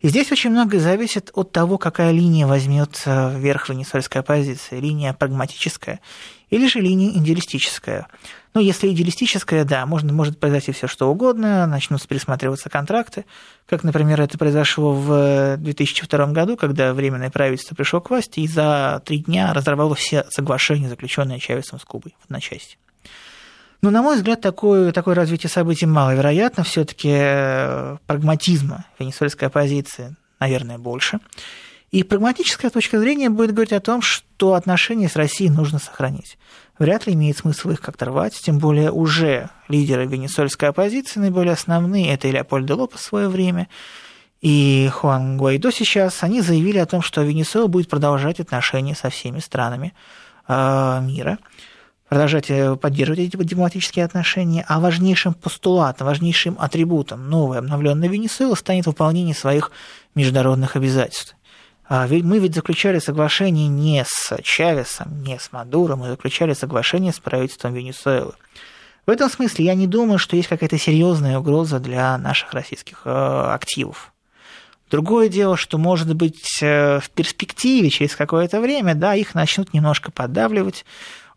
[0.02, 4.80] И здесь очень многое зависит от того, какая линия возьмет э, вверх венесуэльская оппозиция.
[4.80, 6.00] Линия прагматическая
[6.54, 8.08] или же линия идеалистическая.
[8.54, 13.26] Ну, если идеалистическая, да, можно, может произойти все что угодно, начнутся пересматриваться контракты,
[13.68, 19.02] как, например, это произошло в 2002 году, когда Временное правительство пришло к власти и за
[19.04, 22.78] три дня разорвало все соглашения, заключенные Чавесом с Кубой в одночасье.
[23.84, 26.64] Но, на мой взгляд, такое, такое развитие событий маловероятно.
[26.64, 31.20] Все-таки э, прагматизма венесуэльской оппозиции, наверное, больше.
[31.92, 36.38] И прагматическая точка зрения будет говорить о том, что отношения с Россией нужно сохранить.
[36.80, 42.14] Вряд ли имеет смысл их как-то рвать, тем более уже лидеры венесуэльской оппозиции, наиболее основные,
[42.14, 43.68] это Леопольдо Лопес в свое время,
[44.40, 49.40] и Хуан Гуайдо сейчас, они заявили о том, что Венесуэла будет продолжать отношения со всеми
[49.40, 49.94] странами
[50.48, 51.38] э, мира,
[52.14, 58.86] продолжать э, поддерживать эти дипломатические отношения, а важнейшим постулатом, важнейшим атрибутом новой обновленной Венесуэлы станет
[58.86, 59.72] выполнение своих
[60.14, 61.36] международных обязательств.
[61.90, 67.20] А мы ведь заключали соглашение не с Чавесом, не с Мадуро, мы заключали соглашение с
[67.20, 68.34] правительством Венесуэлы.
[69.08, 73.10] В этом смысле я не думаю, что есть какая-то серьезная угроза для наших российских э,
[73.10, 74.14] активов.
[74.92, 80.12] Другое дело, что, может быть, э, в перспективе, через какое-то время, да, их начнут немножко
[80.12, 80.86] поддавливать,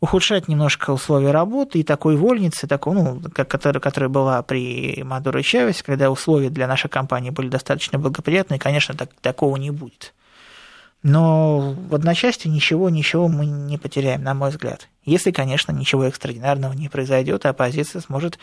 [0.01, 5.43] ухудшать немножко условия работы, и такой вольницы, такой, ну, которая, которая была при Мадуро и
[5.43, 10.15] Чавесе, когда условия для нашей компании были достаточно благоприятные, конечно, так, такого не будет.
[11.03, 14.89] Но в одночасье ничего, ничего мы не потеряем, на мой взгляд.
[15.05, 18.39] Если, конечно, ничего экстраординарного не произойдет, а оппозиция сможет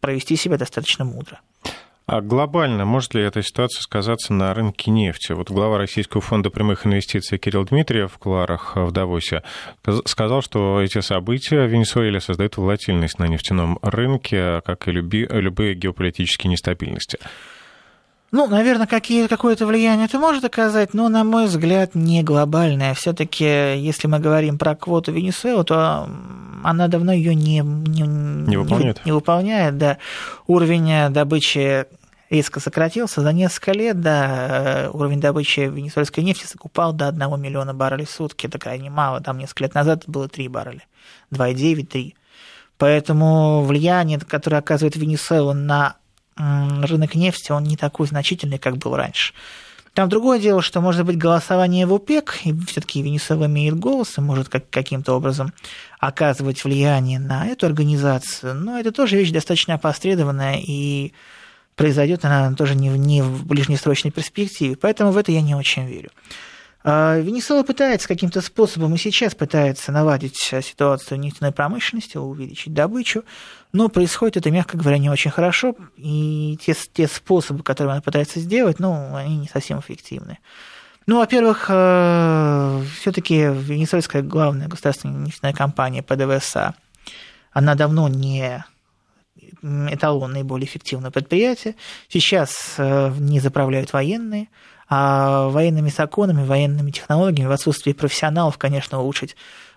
[0.00, 1.40] провести себя достаточно мудро.
[2.06, 5.32] А глобально может ли эта ситуация сказаться на рынке нефти?
[5.32, 9.42] Вот глава Российского фонда прямых инвестиций Кирилл Дмитриев в куларах в Давосе
[10.04, 15.74] сказал, что эти события в Венесуэле создают волатильность на нефтяном рынке, как и люби, любые
[15.74, 17.18] геополитические нестабильности.
[18.30, 22.94] Ну, наверное, какие, какое-то влияние это может оказать, но, на мой взгляд, не глобальное.
[22.94, 26.08] Все-таки, если мы говорим про квоту Венесуэлы, то
[26.62, 28.98] она давно ее не, не, не, выполняет.
[28.98, 29.78] Не, не выполняет.
[29.78, 29.98] Да.
[30.46, 31.86] Уровень добычи
[32.30, 33.20] резко сократился.
[33.20, 38.46] За несколько лет да, уровень добычи венесуэльской нефти упал до 1 миллиона баррелей в сутки.
[38.46, 39.20] Это крайне мало.
[39.20, 40.82] Там несколько лет назад было 3 барреля.
[41.32, 42.14] 2,9-3.
[42.78, 45.96] Поэтому влияние, которое оказывает Венесуэла на
[46.36, 49.32] рынок нефти, он не такой значительный, как был раньше.
[49.94, 54.20] Там другое дело, что может быть голосование в ОПЕК, и все-таки Венесуэла имеет голос и
[54.20, 55.54] может как, каким-то образом
[55.98, 61.14] оказывать влияние на эту организацию, но это тоже вещь достаточно опосредованная, и
[61.76, 65.86] произойдет она тоже не в, не в ближнесрочной перспективе, поэтому в это я не очень
[65.86, 66.10] верю.
[66.88, 73.24] А, Венесуэла пытается каким-то способом и сейчас пытается наладить ситуацию в нефтяной промышленности, увеличить добычу,
[73.72, 78.38] но происходит это, мягко говоря, не очень хорошо, и те, те способы, которые она пытается
[78.38, 80.38] сделать, ну, они не совсем эффективны.
[81.06, 86.74] Ну, во-первых, э, все-таки венесуэльская главная государственная нефтяная компания ПДВСА,
[87.52, 88.64] она давно не
[89.62, 91.74] эталон наиболее эффективного предприятия.
[92.08, 94.48] Сейчас э, не заправляют военные,
[94.88, 99.36] а военными законами, военными технологиями в отсутствии профессионалов, конечно, улучшить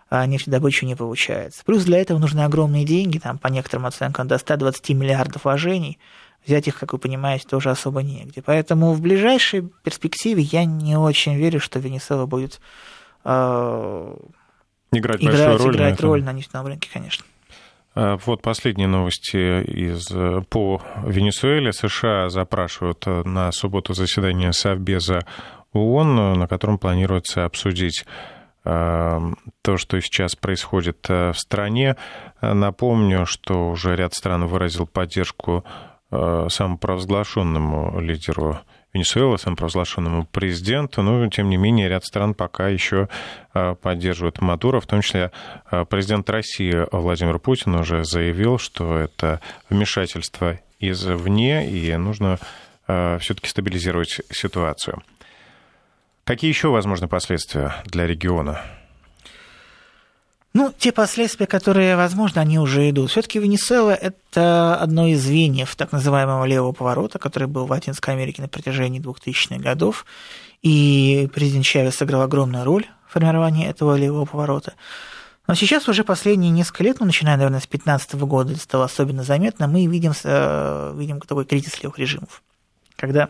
[0.09, 1.63] а, нефтедобычу не получается.
[1.65, 5.99] Плюс для этого нужны огромные деньги, там, по некоторым оценкам, до 120 миллиардов вложений.
[6.45, 8.41] Взять их, как вы понимаете, тоже особо негде.
[8.41, 12.59] Поэтому в ближайшей перспективе я не очень верю, что Венесуэла будет
[13.23, 14.15] э,
[14.91, 17.25] играть, играть, роль, играть на роль на нефтяном рынке, конечно.
[17.95, 20.07] А, вот последние новости из,
[20.49, 21.73] по Венесуэле.
[21.73, 25.21] США запрашивают э, на субботу заседание Совбеза
[25.73, 28.05] ООН, на котором планируется обсудить
[28.63, 29.19] э,
[29.61, 31.95] то, что сейчас происходит э, в стране.
[32.41, 35.63] Напомню, что уже ряд стран выразил поддержку
[36.11, 38.57] самопровозглашенному лидеру
[38.93, 43.07] Венесуэлы, самопровозглашенному президенту, но, тем не менее, ряд стран пока еще
[43.53, 45.31] а, поддерживают Мадуро, в том числе
[45.65, 52.39] а, президент России Владимир Путин уже заявил, что это вмешательство извне, и нужно
[52.87, 55.03] а, все-таки стабилизировать ситуацию.
[56.23, 58.59] Какие еще возможны последствия для региона?
[60.53, 63.11] Ну, те последствия, которые, возможно, они уже идут.
[63.11, 68.41] Все-таки Венесуэла– это одно из звеньев так называемого левого поворота, который был в Латинской Америке
[68.41, 70.05] на протяжении 2000-х годов.
[70.63, 74.73] И президент Чавес сыграл огромную роль в формировании этого левого поворота.
[75.45, 79.23] Но сейчас уже последние несколько лет, ну, начиная, наверное, с 2015 года, это стало особенно
[79.23, 82.43] заметно, мы видим, э, видим такой кризис левых режимов,
[82.95, 83.29] когда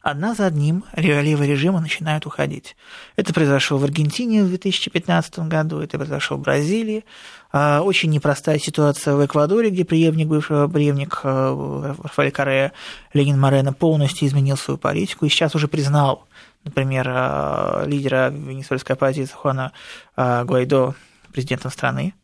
[0.00, 2.76] одна за одним левые режимы начинают уходить.
[3.16, 7.04] Это произошло в Аргентине в 2015 году, это произошло в Бразилии.
[7.52, 12.72] А, очень непростая ситуация в Эквадоре, где преемник бывшего преемник э, Рафаэль Карея
[13.12, 16.26] Ленин Морено полностью изменил свою политику и сейчас уже признал
[16.64, 19.72] например, э, лидера венесуэльской оппозиции Хуана
[20.16, 20.94] э, Гуайдо
[21.32, 22.14] президентом страны.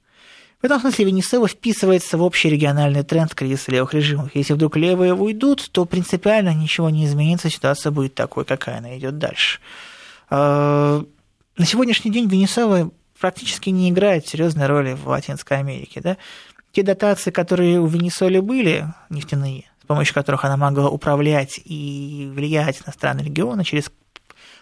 [0.61, 4.31] В этом смысле Венесуэла вписывается в общий региональный тренд кризиса левых режимов.
[4.35, 9.19] Если вдруг левые уйдут, то принципиально ничего не изменится, ситуация будет такой, какая она идет
[9.19, 9.61] дальше.
[10.31, 11.03] Э,
[11.59, 12.91] на сегодняшний день Венесуэла
[13.21, 16.01] практически не играет серьезной роли в Латинской Америке.
[16.01, 16.17] Да?
[16.73, 22.85] Те дотации, которые у Венесуэлы были, нефтяные, с помощью которых она могла управлять и влиять
[22.87, 23.91] на страны региона через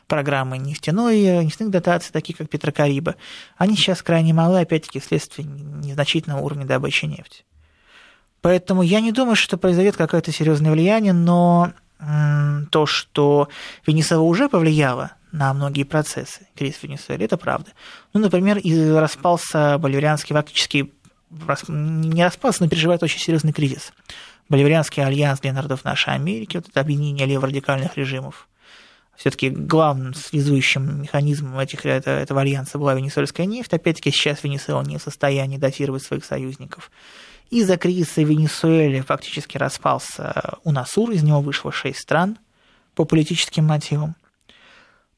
[0.07, 3.17] программы нефтяной, нефтяных дотаций, такие как Петрокариба,
[3.57, 7.45] они сейчас крайне малы, опять-таки, вследствие незначительного уровня добычи нефти.
[8.41, 11.73] Поэтому я не думаю, что произойдет какое-то серьезное влияние, но
[12.71, 13.49] то, что
[13.87, 17.71] Венесуэла уже повлияла на многие процессы, кризис Венесуэлы, это правда.
[18.13, 20.93] Ну, например, и распался боливарианский, фактически
[21.69, 23.93] не распался, но переживает очень серьезный кризис.
[24.51, 28.47] Боливарианский альянс для народов нашей Америки, вот это объединение леворадикальных режимов,
[29.17, 33.73] все-таки главным связующим механизмом этих, этого альянса была венесуэльская нефть.
[33.73, 36.91] Опять-таки сейчас Венесуэла не в состоянии датировать своих союзников.
[37.51, 42.39] Из-за кризиса в Венесуэле фактически распался УНАСУР, из него вышло шесть стран
[42.95, 44.17] по политическим мотивам.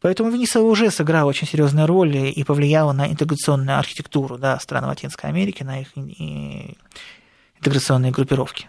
[0.01, 5.31] Поэтому Венесуэла уже сыграла очень серьезную роль и повлияла на интеграционную архитектуру да, стран Латинской
[5.31, 5.89] Америки, на их
[7.59, 8.69] интеграционные группировки.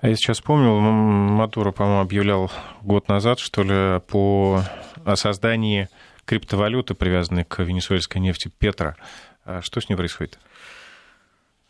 [0.00, 2.50] А я сейчас вспомнил, Матура, по-моему, объявлял
[2.82, 4.62] год назад, что ли, по
[5.04, 5.88] о создании
[6.24, 8.96] криптовалюты, привязанной к венесуэльской нефти Петра.
[9.44, 10.38] А что с ней происходит?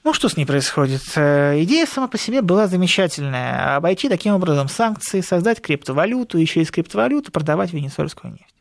[0.05, 1.03] Ну, что с ней происходит?
[1.17, 3.77] Э, идея сама по себе была замечательная.
[3.77, 8.55] Обойти таким образом санкции, создать криптовалюту, еще из криптовалюты продавать венесуэльскую нефть.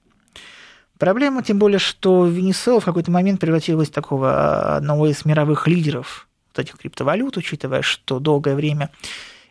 [0.98, 5.68] Проблема, тем более, что Венесуэла в какой-то момент превратилась в такого а, одного из мировых
[5.68, 6.27] лидеров
[6.58, 8.90] вот этих криптовалют, учитывая, что долгое время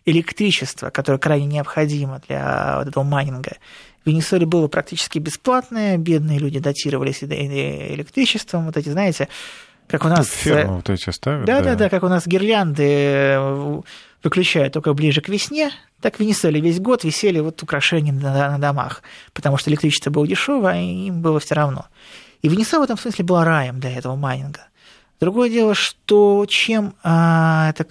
[0.04, 3.56] электричество, которое крайне необходимо для вот этого майнинга,
[4.04, 9.28] в Венесуэле было практически бесплатное, бедные люди датировались электричеством, вот эти, знаете,
[9.88, 10.28] как у нас...
[10.28, 11.44] Фермы вот эти ставят.
[11.44, 13.80] Да, да, да, как у нас гирлянды э,
[14.22, 18.58] выключают только ближе к весне, так в Венесуэле весь год висели вот украшения на, на
[18.58, 21.86] домах, потому что электричество было дешево, а им было все равно.
[22.42, 24.68] И Венесуэла в этом смысле была раем для этого майнинга.
[25.20, 27.86] Другое дело, что чем а, эта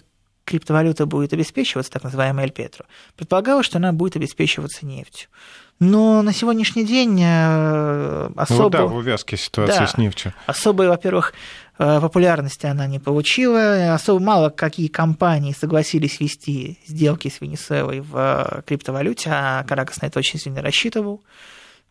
[0.45, 2.85] криптовалюта будет обеспечиваться, так называемая Эль Петро,
[3.15, 5.29] предполагалось, что она будет обеспечиваться нефтью.
[5.79, 8.63] Но на сегодняшний день э, особо...
[8.63, 10.33] Ну да, в увязке ситуации да, с нефтью.
[10.45, 11.33] Особой, во-первых,
[11.77, 13.93] э, популярности она не получила.
[13.93, 20.05] Особо мало какие компании согласились вести сделки с Венесуэлой в э, криптовалюте, а Каракас на
[20.05, 21.21] это очень сильно рассчитывал.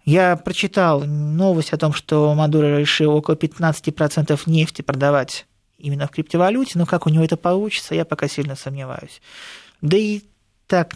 [0.04, 5.46] Я прочитал новость о том, что Мадуро решил около 15% нефти продавать
[5.78, 9.20] именно в криптовалюте, но как у него это получится, я пока сильно сомневаюсь.
[9.80, 10.22] Да и
[10.66, 10.94] так,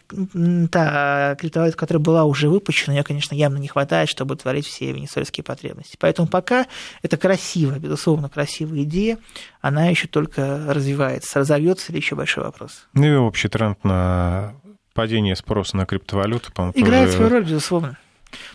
[0.71, 5.45] та криптовалюта, которая была уже выпущена, ее, конечно, явно не хватает, чтобы творить все венесуэльские
[5.45, 5.97] потребности.
[5.99, 6.67] Поэтому пока
[7.03, 9.19] это красиво, безусловно, красивая идея,
[9.61, 11.41] она еще только развивается.
[11.41, 12.89] Разовьется ли еще большой вопрос?
[12.95, 14.55] Ну и общий тренд на
[14.95, 17.17] падение спроса на криптовалюту, по-моему, Играет тоже...
[17.17, 17.99] свою роль, безусловно.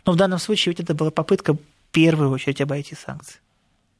[0.05, 1.59] Но в данном случае ведь это была попытка в
[1.91, 3.39] первую очередь обойти санкции.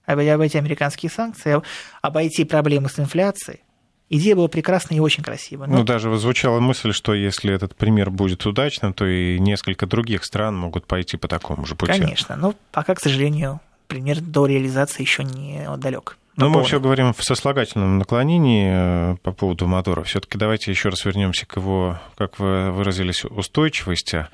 [0.06, 1.62] Обойти американские санкции,
[2.02, 3.62] обойти проблемы с инфляцией.
[4.10, 5.68] Идея была прекрасная и очень красивая.
[5.68, 5.78] Но...
[5.78, 10.56] Ну, даже звучала мысль, что если этот пример будет удачным, то и несколько других стран
[10.56, 11.94] могут пойти по такому же пути.
[11.94, 16.18] Конечно, но пока, к сожалению, пример до реализации еще не далек.
[16.36, 20.04] Но мы все говорим в сослагательном наклонении э, по поводу мотора.
[20.04, 24.28] Все-таки давайте еще раз вернемся к его, как вы выразились, устойчивости.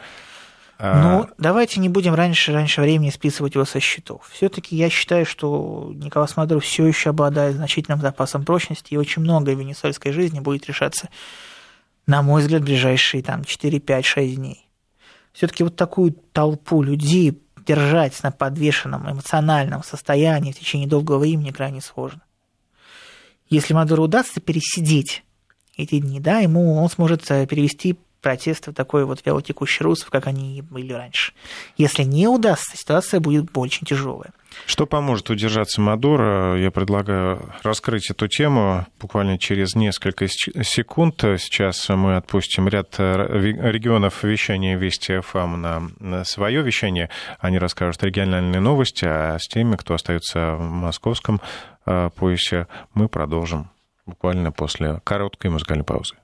[0.82, 4.30] А, ну, давайте не будем раньше, раньше времени списывать его со счетов.
[4.32, 9.58] Все-таки я считаю, что Николас Мадуро все еще обладает значительным запасом прочности, и очень многое
[9.58, 11.10] в венесуэльской жизни будет решаться,
[12.08, 14.70] на мой взгляд, в ближайшие там, 4, 5, 6 дней.
[15.34, 21.82] Все-таки вот такую толпу людей держать на подвешенном эмоциональном состоянии в течение долгого времени крайне
[21.82, 22.22] сложно.
[23.50, 25.26] Если Мадуру удастся пересидеть
[25.76, 30.62] эти дни, да, ему он сможет э, перевести протеста такой вот вялотекущий русов, как они
[30.62, 31.34] были раньше.
[31.78, 34.32] Если не удастся, ситуация будет очень тяжелая.
[34.66, 36.58] Что поможет удержаться Мадуро?
[36.58, 41.22] Я предлагаю раскрыть эту тему буквально через несколько секунд.
[41.22, 45.62] Сейчас мы отпустим ряд регионов вещания Вести ФАМ
[46.00, 47.10] на свое вещание.
[47.40, 51.42] Они расскажут региональные новости, а с теми, кто остается в московском
[51.86, 53.70] э, поясе, мы продолжим
[54.06, 56.16] буквально после короткой музыкальной паузы.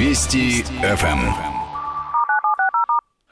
[0.00, 1.30] Вести ФМ.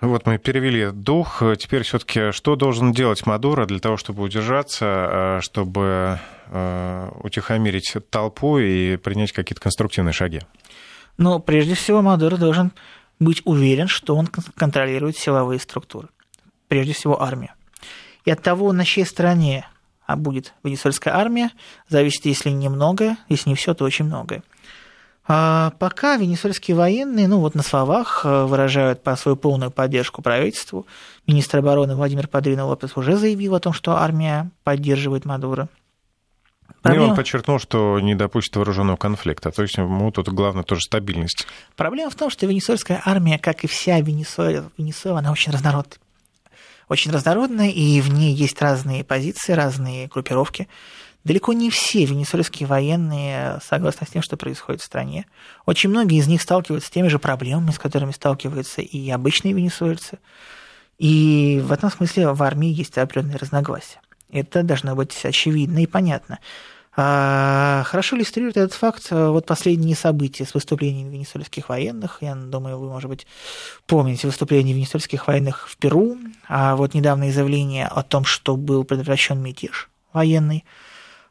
[0.02, 1.42] Вот мы перевели дух.
[1.58, 8.58] Теперь все-таки что должен делать Мадуро для того, чтобы удержаться, э, чтобы э, утихомирить толпу
[8.58, 10.42] и принять какие-то конструктивные шаги?
[11.16, 12.72] Ну, прежде всего, Мадуро должен
[13.18, 16.08] быть уверен, что он контролирует силовые структуры.
[16.68, 17.54] Прежде всего, армия.
[18.26, 19.66] И от того, на чьей стороне
[20.04, 21.50] а будет венесуэльская армия,
[21.88, 24.42] зависит, если немного, если не все, то очень многое.
[25.30, 30.86] А пока венесуэльские военные, ну вот на словах, э, выражают по свою полную поддержку правительству.
[31.26, 35.68] Министр обороны Владимир Падрина Лопес уже заявил о том, что армия поддерживает Мадуро.
[36.80, 37.06] Проблема...
[37.06, 39.50] И он подчеркнул, что не допустит вооруженного конфликта.
[39.50, 41.46] То есть ему тут главное тоже стабильность.
[41.76, 45.98] Проблема в том, что венесуэльская армия, как и вся Венесуэла, Венесуэла она очень разнородная.
[46.88, 50.68] Очень разнородная, и в ней есть разные позиции, разные группировки.
[51.28, 55.26] Далеко не все венесуэльские военные согласны с тем, что происходит в стране.
[55.66, 60.20] Очень многие из них сталкиваются с теми же проблемами, с которыми сталкиваются и обычные венесуэльцы.
[60.96, 64.00] И в этом смысле в армии есть определенные разногласия.
[64.30, 66.38] Это должно быть очевидно и понятно.
[66.96, 72.22] А, хорошо иллюстрирует этот факт э, вот последние события с выступлениями венесуэльских военных.
[72.22, 73.26] Я думаю, вы, может быть,
[73.86, 76.16] помните выступление венесуэльских военных в Перу,
[76.48, 80.64] а вот недавнее заявление о том, что был предотвращен мятеж военный.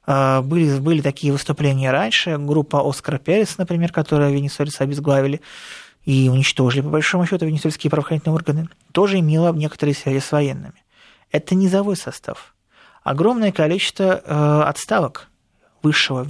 [0.08, 2.38] А, были, были такие выступления раньше.
[2.38, 5.41] Группа Оскара Перес, например, которая венесуэльцы обезглавили
[6.05, 10.82] и уничтожили, по большому счету, венесуэльские правоохранительные органы, тоже имела некоторые связи с военными.
[11.32, 12.55] Это низовой состав.
[13.03, 15.28] Огромное количество э, отставок
[15.84, 16.26] высшего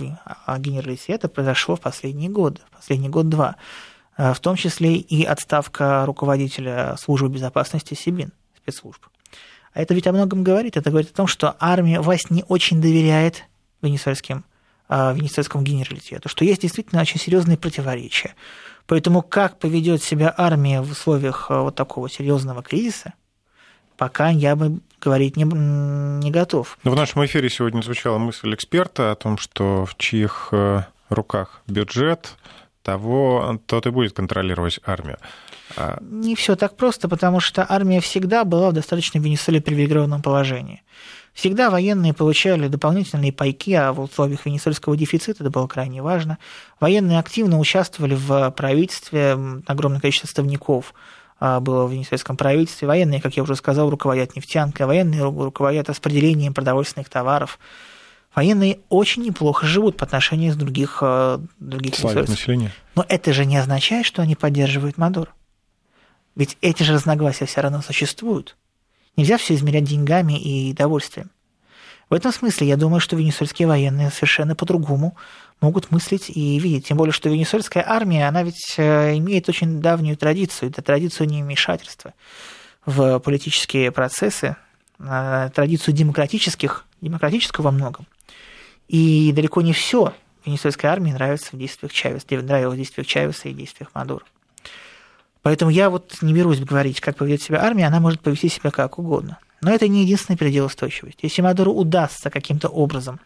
[0.58, 3.58] генералитета произошло в последние годы, в последний год-два,
[4.18, 9.06] э, в том числе и отставка руководителя службы безопасности Сибин, спецслужб.
[9.74, 10.76] А это ведь о многом говорит.
[10.76, 13.44] Это говорит о том, что армия власть не очень доверяет
[13.82, 14.46] венесуэльским,
[14.90, 18.36] э, венесуэльскому генералитету, что есть действительно очень серьезные противоречия.
[18.86, 23.14] Поэтому как поведет себя армия в условиях э, вот такого серьезного кризиса,
[23.98, 26.78] пока я бы говорить не, не готов.
[26.84, 31.62] Но в нашем эфире сегодня звучала мысль эксперта о том, что в чьих э, руках
[31.68, 32.38] бюджет,
[32.88, 35.18] того, тот и будет контролировать армия.
[35.76, 40.84] А не все так просто, потому что армия всегда была в достаточно Венесуэле привилегированном положении.
[41.38, 46.40] Всегда военные получали дополнительные пайки, а в условиях венесуэльского дефицита это было крайне важно.
[46.80, 50.96] Военные активно участвовали в правительстве, огромное количество ставников
[51.40, 52.88] а, было в венесуэльском правительстве.
[52.88, 57.60] Военные, как я уже сказал, руководят нефтянкой, военные руководят распределением продовольственных товаров.
[58.34, 61.94] Военные очень неплохо живут по отношению с других, а, других
[62.32, 62.72] населения.
[62.96, 65.30] Но это же не означает, что они поддерживают Мадуро.
[66.36, 68.58] Ведь эти же разногласия все равно существуют.
[69.18, 71.32] Нельзя все измерять деньгами и удовольствием.
[72.10, 75.18] В этом смысле я думаю, что венесуэльские военные совершенно по-другому
[75.60, 76.88] могут мыслить и видеть.
[76.88, 82.14] Тем более, что венесуэльская армия, она ведь э, имеет очень давнюю традицию, это традицию невмешательства
[82.86, 84.56] в политические процессы,
[85.00, 88.06] э, традицию демократических, демократического во многом.
[88.88, 90.14] И далеко не все
[90.46, 94.24] венесуэльской армии нравится в действиях Чавеса, нравилось в действиях Чавеса и действиях Мадуро.
[95.42, 99.00] Поэтому я вот не берусь говорить, как поведет себя армия, она может повести себя как
[99.00, 99.38] угодно.
[99.62, 101.26] Но это не единственный предел устойчивости.
[101.26, 103.20] Если Мадуру удастся каким-то образом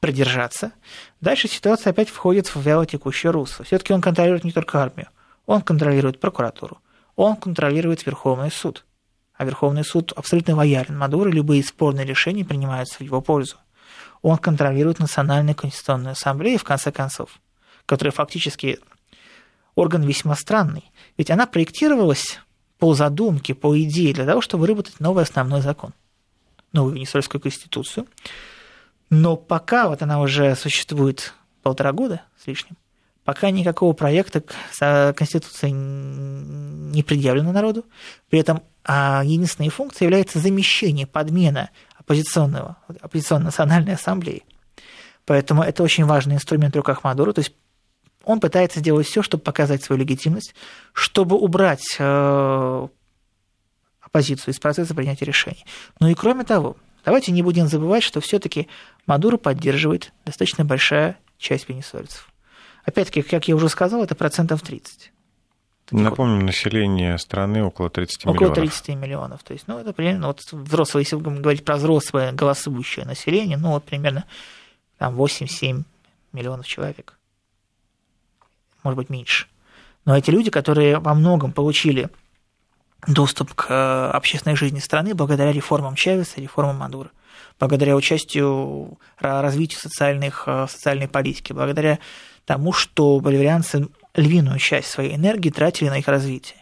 [0.00, 0.72] продержаться,
[1.20, 3.64] дальше ситуация опять входит в вялотекущее русло.
[3.64, 5.08] Все-таки он контролирует не только армию,
[5.46, 6.78] он контролирует прокуратуру,
[7.16, 8.84] он контролирует Верховный суд.
[9.34, 13.56] А Верховный суд абсолютно лоялен Мадуру, любые спорные решения принимаются в его пользу.
[14.20, 17.40] Он контролирует Национальную конституционную ассамблею, в конце концов,
[17.86, 18.78] которая фактически
[19.74, 20.90] орган весьма странный.
[21.22, 22.40] Ведь она проектировалась
[22.78, 25.92] по задумке, по идее, для того, чтобы выработать новый основной закон,
[26.72, 28.06] новую Венесуэльскую конституцию–
[29.12, 32.78] но пока вот она уже существует полтора года с лишним,
[33.24, 34.42] пока никакого проекта
[35.12, 37.84] Конституции не предъявлено народу,
[38.30, 41.68] при этом а единственной функцией является замещение, подмена
[41.98, 44.44] оппозиционного, оппозиционной национальной ассамблеи.
[45.26, 47.34] Поэтому это очень важный инструмент в руках Мадуро.
[47.34, 47.52] То есть
[48.24, 50.54] он пытается сделать все, чтобы показать свою легитимность,
[50.92, 52.88] чтобы убрать э,
[54.00, 55.64] оппозицию из процесса принятия решений.
[56.00, 58.68] Ну и кроме того, Давайте не будем забывать, что все-таки
[59.06, 62.28] Мадуро поддерживает достаточно большая часть венесуэльцев.
[62.84, 65.12] Опять-таки, как я уже сказал, это процентов 30.
[65.90, 68.52] Напомним, население страны около 30 около миллионов.
[68.52, 69.42] Около 30 миллионов.
[69.42, 73.84] То есть, ну, это примерно вот взрослое, если говорить про взрослое голосующее население, ну, вот
[73.84, 74.24] примерно
[74.98, 75.82] там 8-7
[76.32, 77.18] миллионов человек.
[78.82, 79.46] Может быть, меньше.
[80.04, 82.08] Но эти люди, которые во многом получили
[83.06, 87.10] доступ к э, общественной жизни страны благодаря реформам Чавеса, реформам Мадура,
[87.58, 91.98] благодаря участию, развитию социальных, э, социальной политики, благодаря
[92.44, 96.58] тому, что боливарианцы львиную часть своей энергии тратили на их развитие.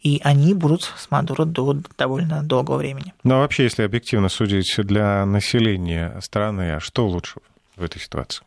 [0.00, 3.14] И они будут с Мадуро до довольно долгого времени.
[3.24, 7.40] Ну а вообще, если объективно судить для населения страны, а что лучше
[7.76, 8.44] в этой ситуации?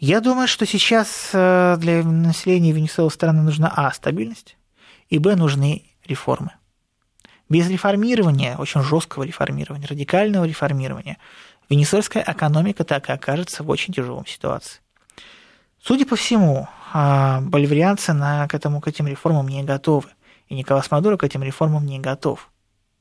[0.00, 3.92] Я думаю, что сейчас э, для населения Венесуэлы страны нужна А.
[3.92, 4.56] стабильность,
[5.10, 5.36] и Б.
[5.36, 6.52] нужны реформы.
[7.50, 11.18] Без реформирования, очень жесткого реформирования, радикального реформирования,
[11.68, 14.80] венесуэльская экономика так и окажется в очень тяжелом ситуации.
[15.82, 20.08] Судя по всему, а, боливарианцы на, к, этому, к этим реформам не готовы.
[20.48, 22.50] И Николас Мадуро к этим реформам не готов.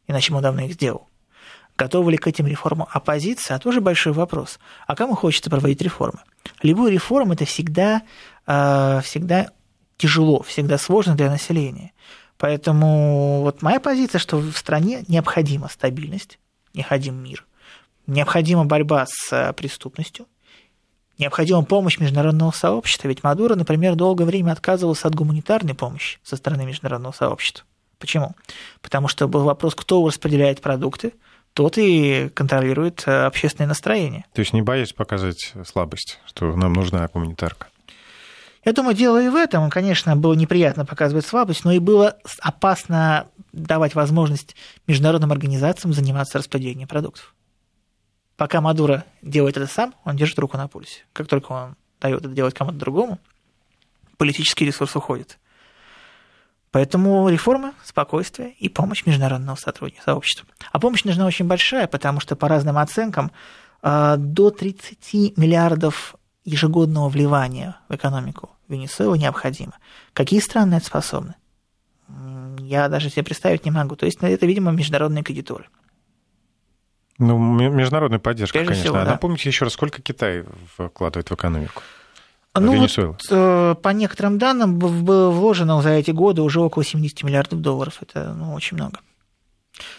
[0.07, 1.07] Иначе он давно их сделал.
[1.79, 4.59] Готовы ли к этим реформам оппозиция, а тоже большой вопрос.
[4.85, 6.19] А кому хочется проводить реформы?
[6.61, 8.01] Любую реформу это всегда,
[8.45, 9.51] а, всегда
[9.95, 11.93] тяжело, всегда сложно для населения.
[12.37, 16.37] Поэтому вот моя позиция, что в стране необходима стабильность,
[16.73, 17.45] необходим мир,
[18.07, 20.25] необходима борьба с а, преступностью–
[21.17, 26.65] Необходима помощь международного сообщества, ведь Мадуро, например, долгое время отказывался от гуманитарной помощи со стороны
[26.65, 27.65] международного сообщества.
[27.97, 28.35] Почему?
[28.81, 31.11] Потому что был вопрос, кто распределяет продукты,
[31.59, 34.23] тот и контролирует э, общественное настроение.
[34.31, 37.67] То есть не боясь показать слабость, что нам нужна гуманитарка?
[38.63, 39.69] Я думаю, дело и в этом.
[39.69, 44.55] Конечно, было неприятно показывать слабость, но и было опасно давать возможность
[44.87, 47.35] международным организациям заниматься распределением продуктов.
[48.37, 51.03] Пока Мадуро делает это сам, он держит руку на пульсе.
[51.11, 53.19] Как только он дает это делать кому-то другому,
[54.15, 55.39] политический ресурс уходит.
[56.71, 60.47] Поэтому реформы, спокойствие и помощь международного сообщества.
[60.71, 63.31] А помощь нужна очень большая, потому что по разным оценкам
[63.81, 66.15] а, до 30 миллиардов
[66.45, 69.73] ежегодного вливания в экономику Венесуэлы необходимо.
[70.13, 71.35] Какие страны это способны?
[72.59, 73.95] Я даже себе представить не могу.
[73.95, 75.65] То есть это, видимо, международные кредиторы.
[77.17, 78.91] Ну, международная поддержка, Прежде конечно.
[78.91, 79.11] Всего, а да.
[79.11, 80.45] Напомните еще раз, сколько Китай
[80.77, 81.81] вкладывает в экономику?
[82.55, 83.11] Ну, Венесуэлы?
[83.11, 87.99] Вот, э, по некоторым данным было вложено за эти годы уже около 70 миллиардов долларов.
[88.01, 88.99] Это ну, очень много.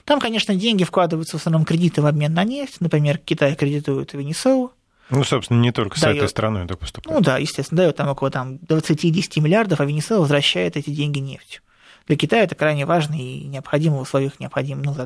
[0.04, 2.80] Там, конечно, деньги вкладываются в основном кредиты в обмен на нефть.
[2.80, 4.72] Например, Китай кредитует Венесуэлу.
[5.10, 7.18] Ну, собственно, не только с дает, этой страной это поступает.
[7.18, 11.62] Ну да, естественно, дает там около там, 20-10 миллиардов, а Венесуэла возвращает эти деньги нефтью.
[12.06, 14.96] Для Китая это крайне важно и необходимо в условиях необходимо, ну,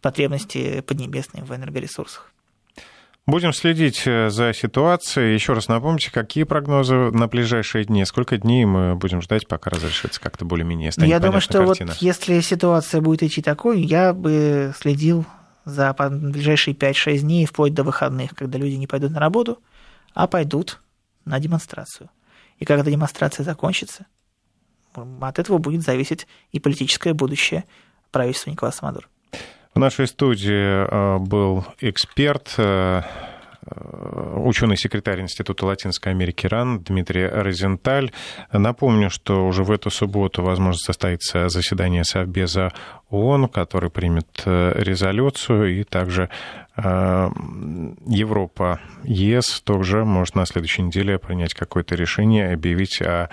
[0.00, 2.30] потребности поднебесной в энергоресурсах.
[3.26, 5.32] Будем следить э, за ситуацией.
[5.32, 8.04] Еще раз напомните, какие прогнозы на ближайшие дни?
[8.04, 11.92] Сколько дней мы будем ждать, пока разрешится как-то более-менее станет Я думаю, что картина?
[11.92, 15.24] вот если ситуация будет идти такой, я бы следил
[15.64, 19.58] за ближайшие 5-6 дней, вплоть до выходных, когда люди не пойдут на работу,
[20.12, 20.82] а пойдут
[21.24, 22.10] на демонстрацию.
[22.58, 24.04] И когда демонстрация закончится,
[24.94, 27.64] от этого будет зависеть и политическое будущее
[28.10, 29.06] правительства Николаса Мадуро.
[29.74, 33.02] В нашей студии э, был эксперт, э,
[33.66, 38.12] э, ученый-секретарь Института Латинской Америки РАН Дмитрий Розенталь.
[38.52, 42.72] Напомню, что уже в эту субботу, возможно, состоится заседание Совбеза
[43.10, 46.30] ООН, который примет резолюцию, и также
[46.76, 53.28] Европа, ЕС тоже может на следующей неделе принять какое-то решение, объявить о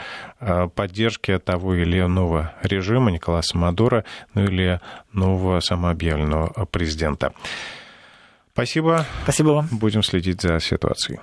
[0.76, 4.80] поддержке того или иного режима Николаса Мадура, ну или
[5.12, 7.34] нового самообъявленного президента.
[8.54, 9.06] Спасибо.
[9.24, 9.68] Спасибо вам.
[9.72, 11.20] Будем следить за ситуацией.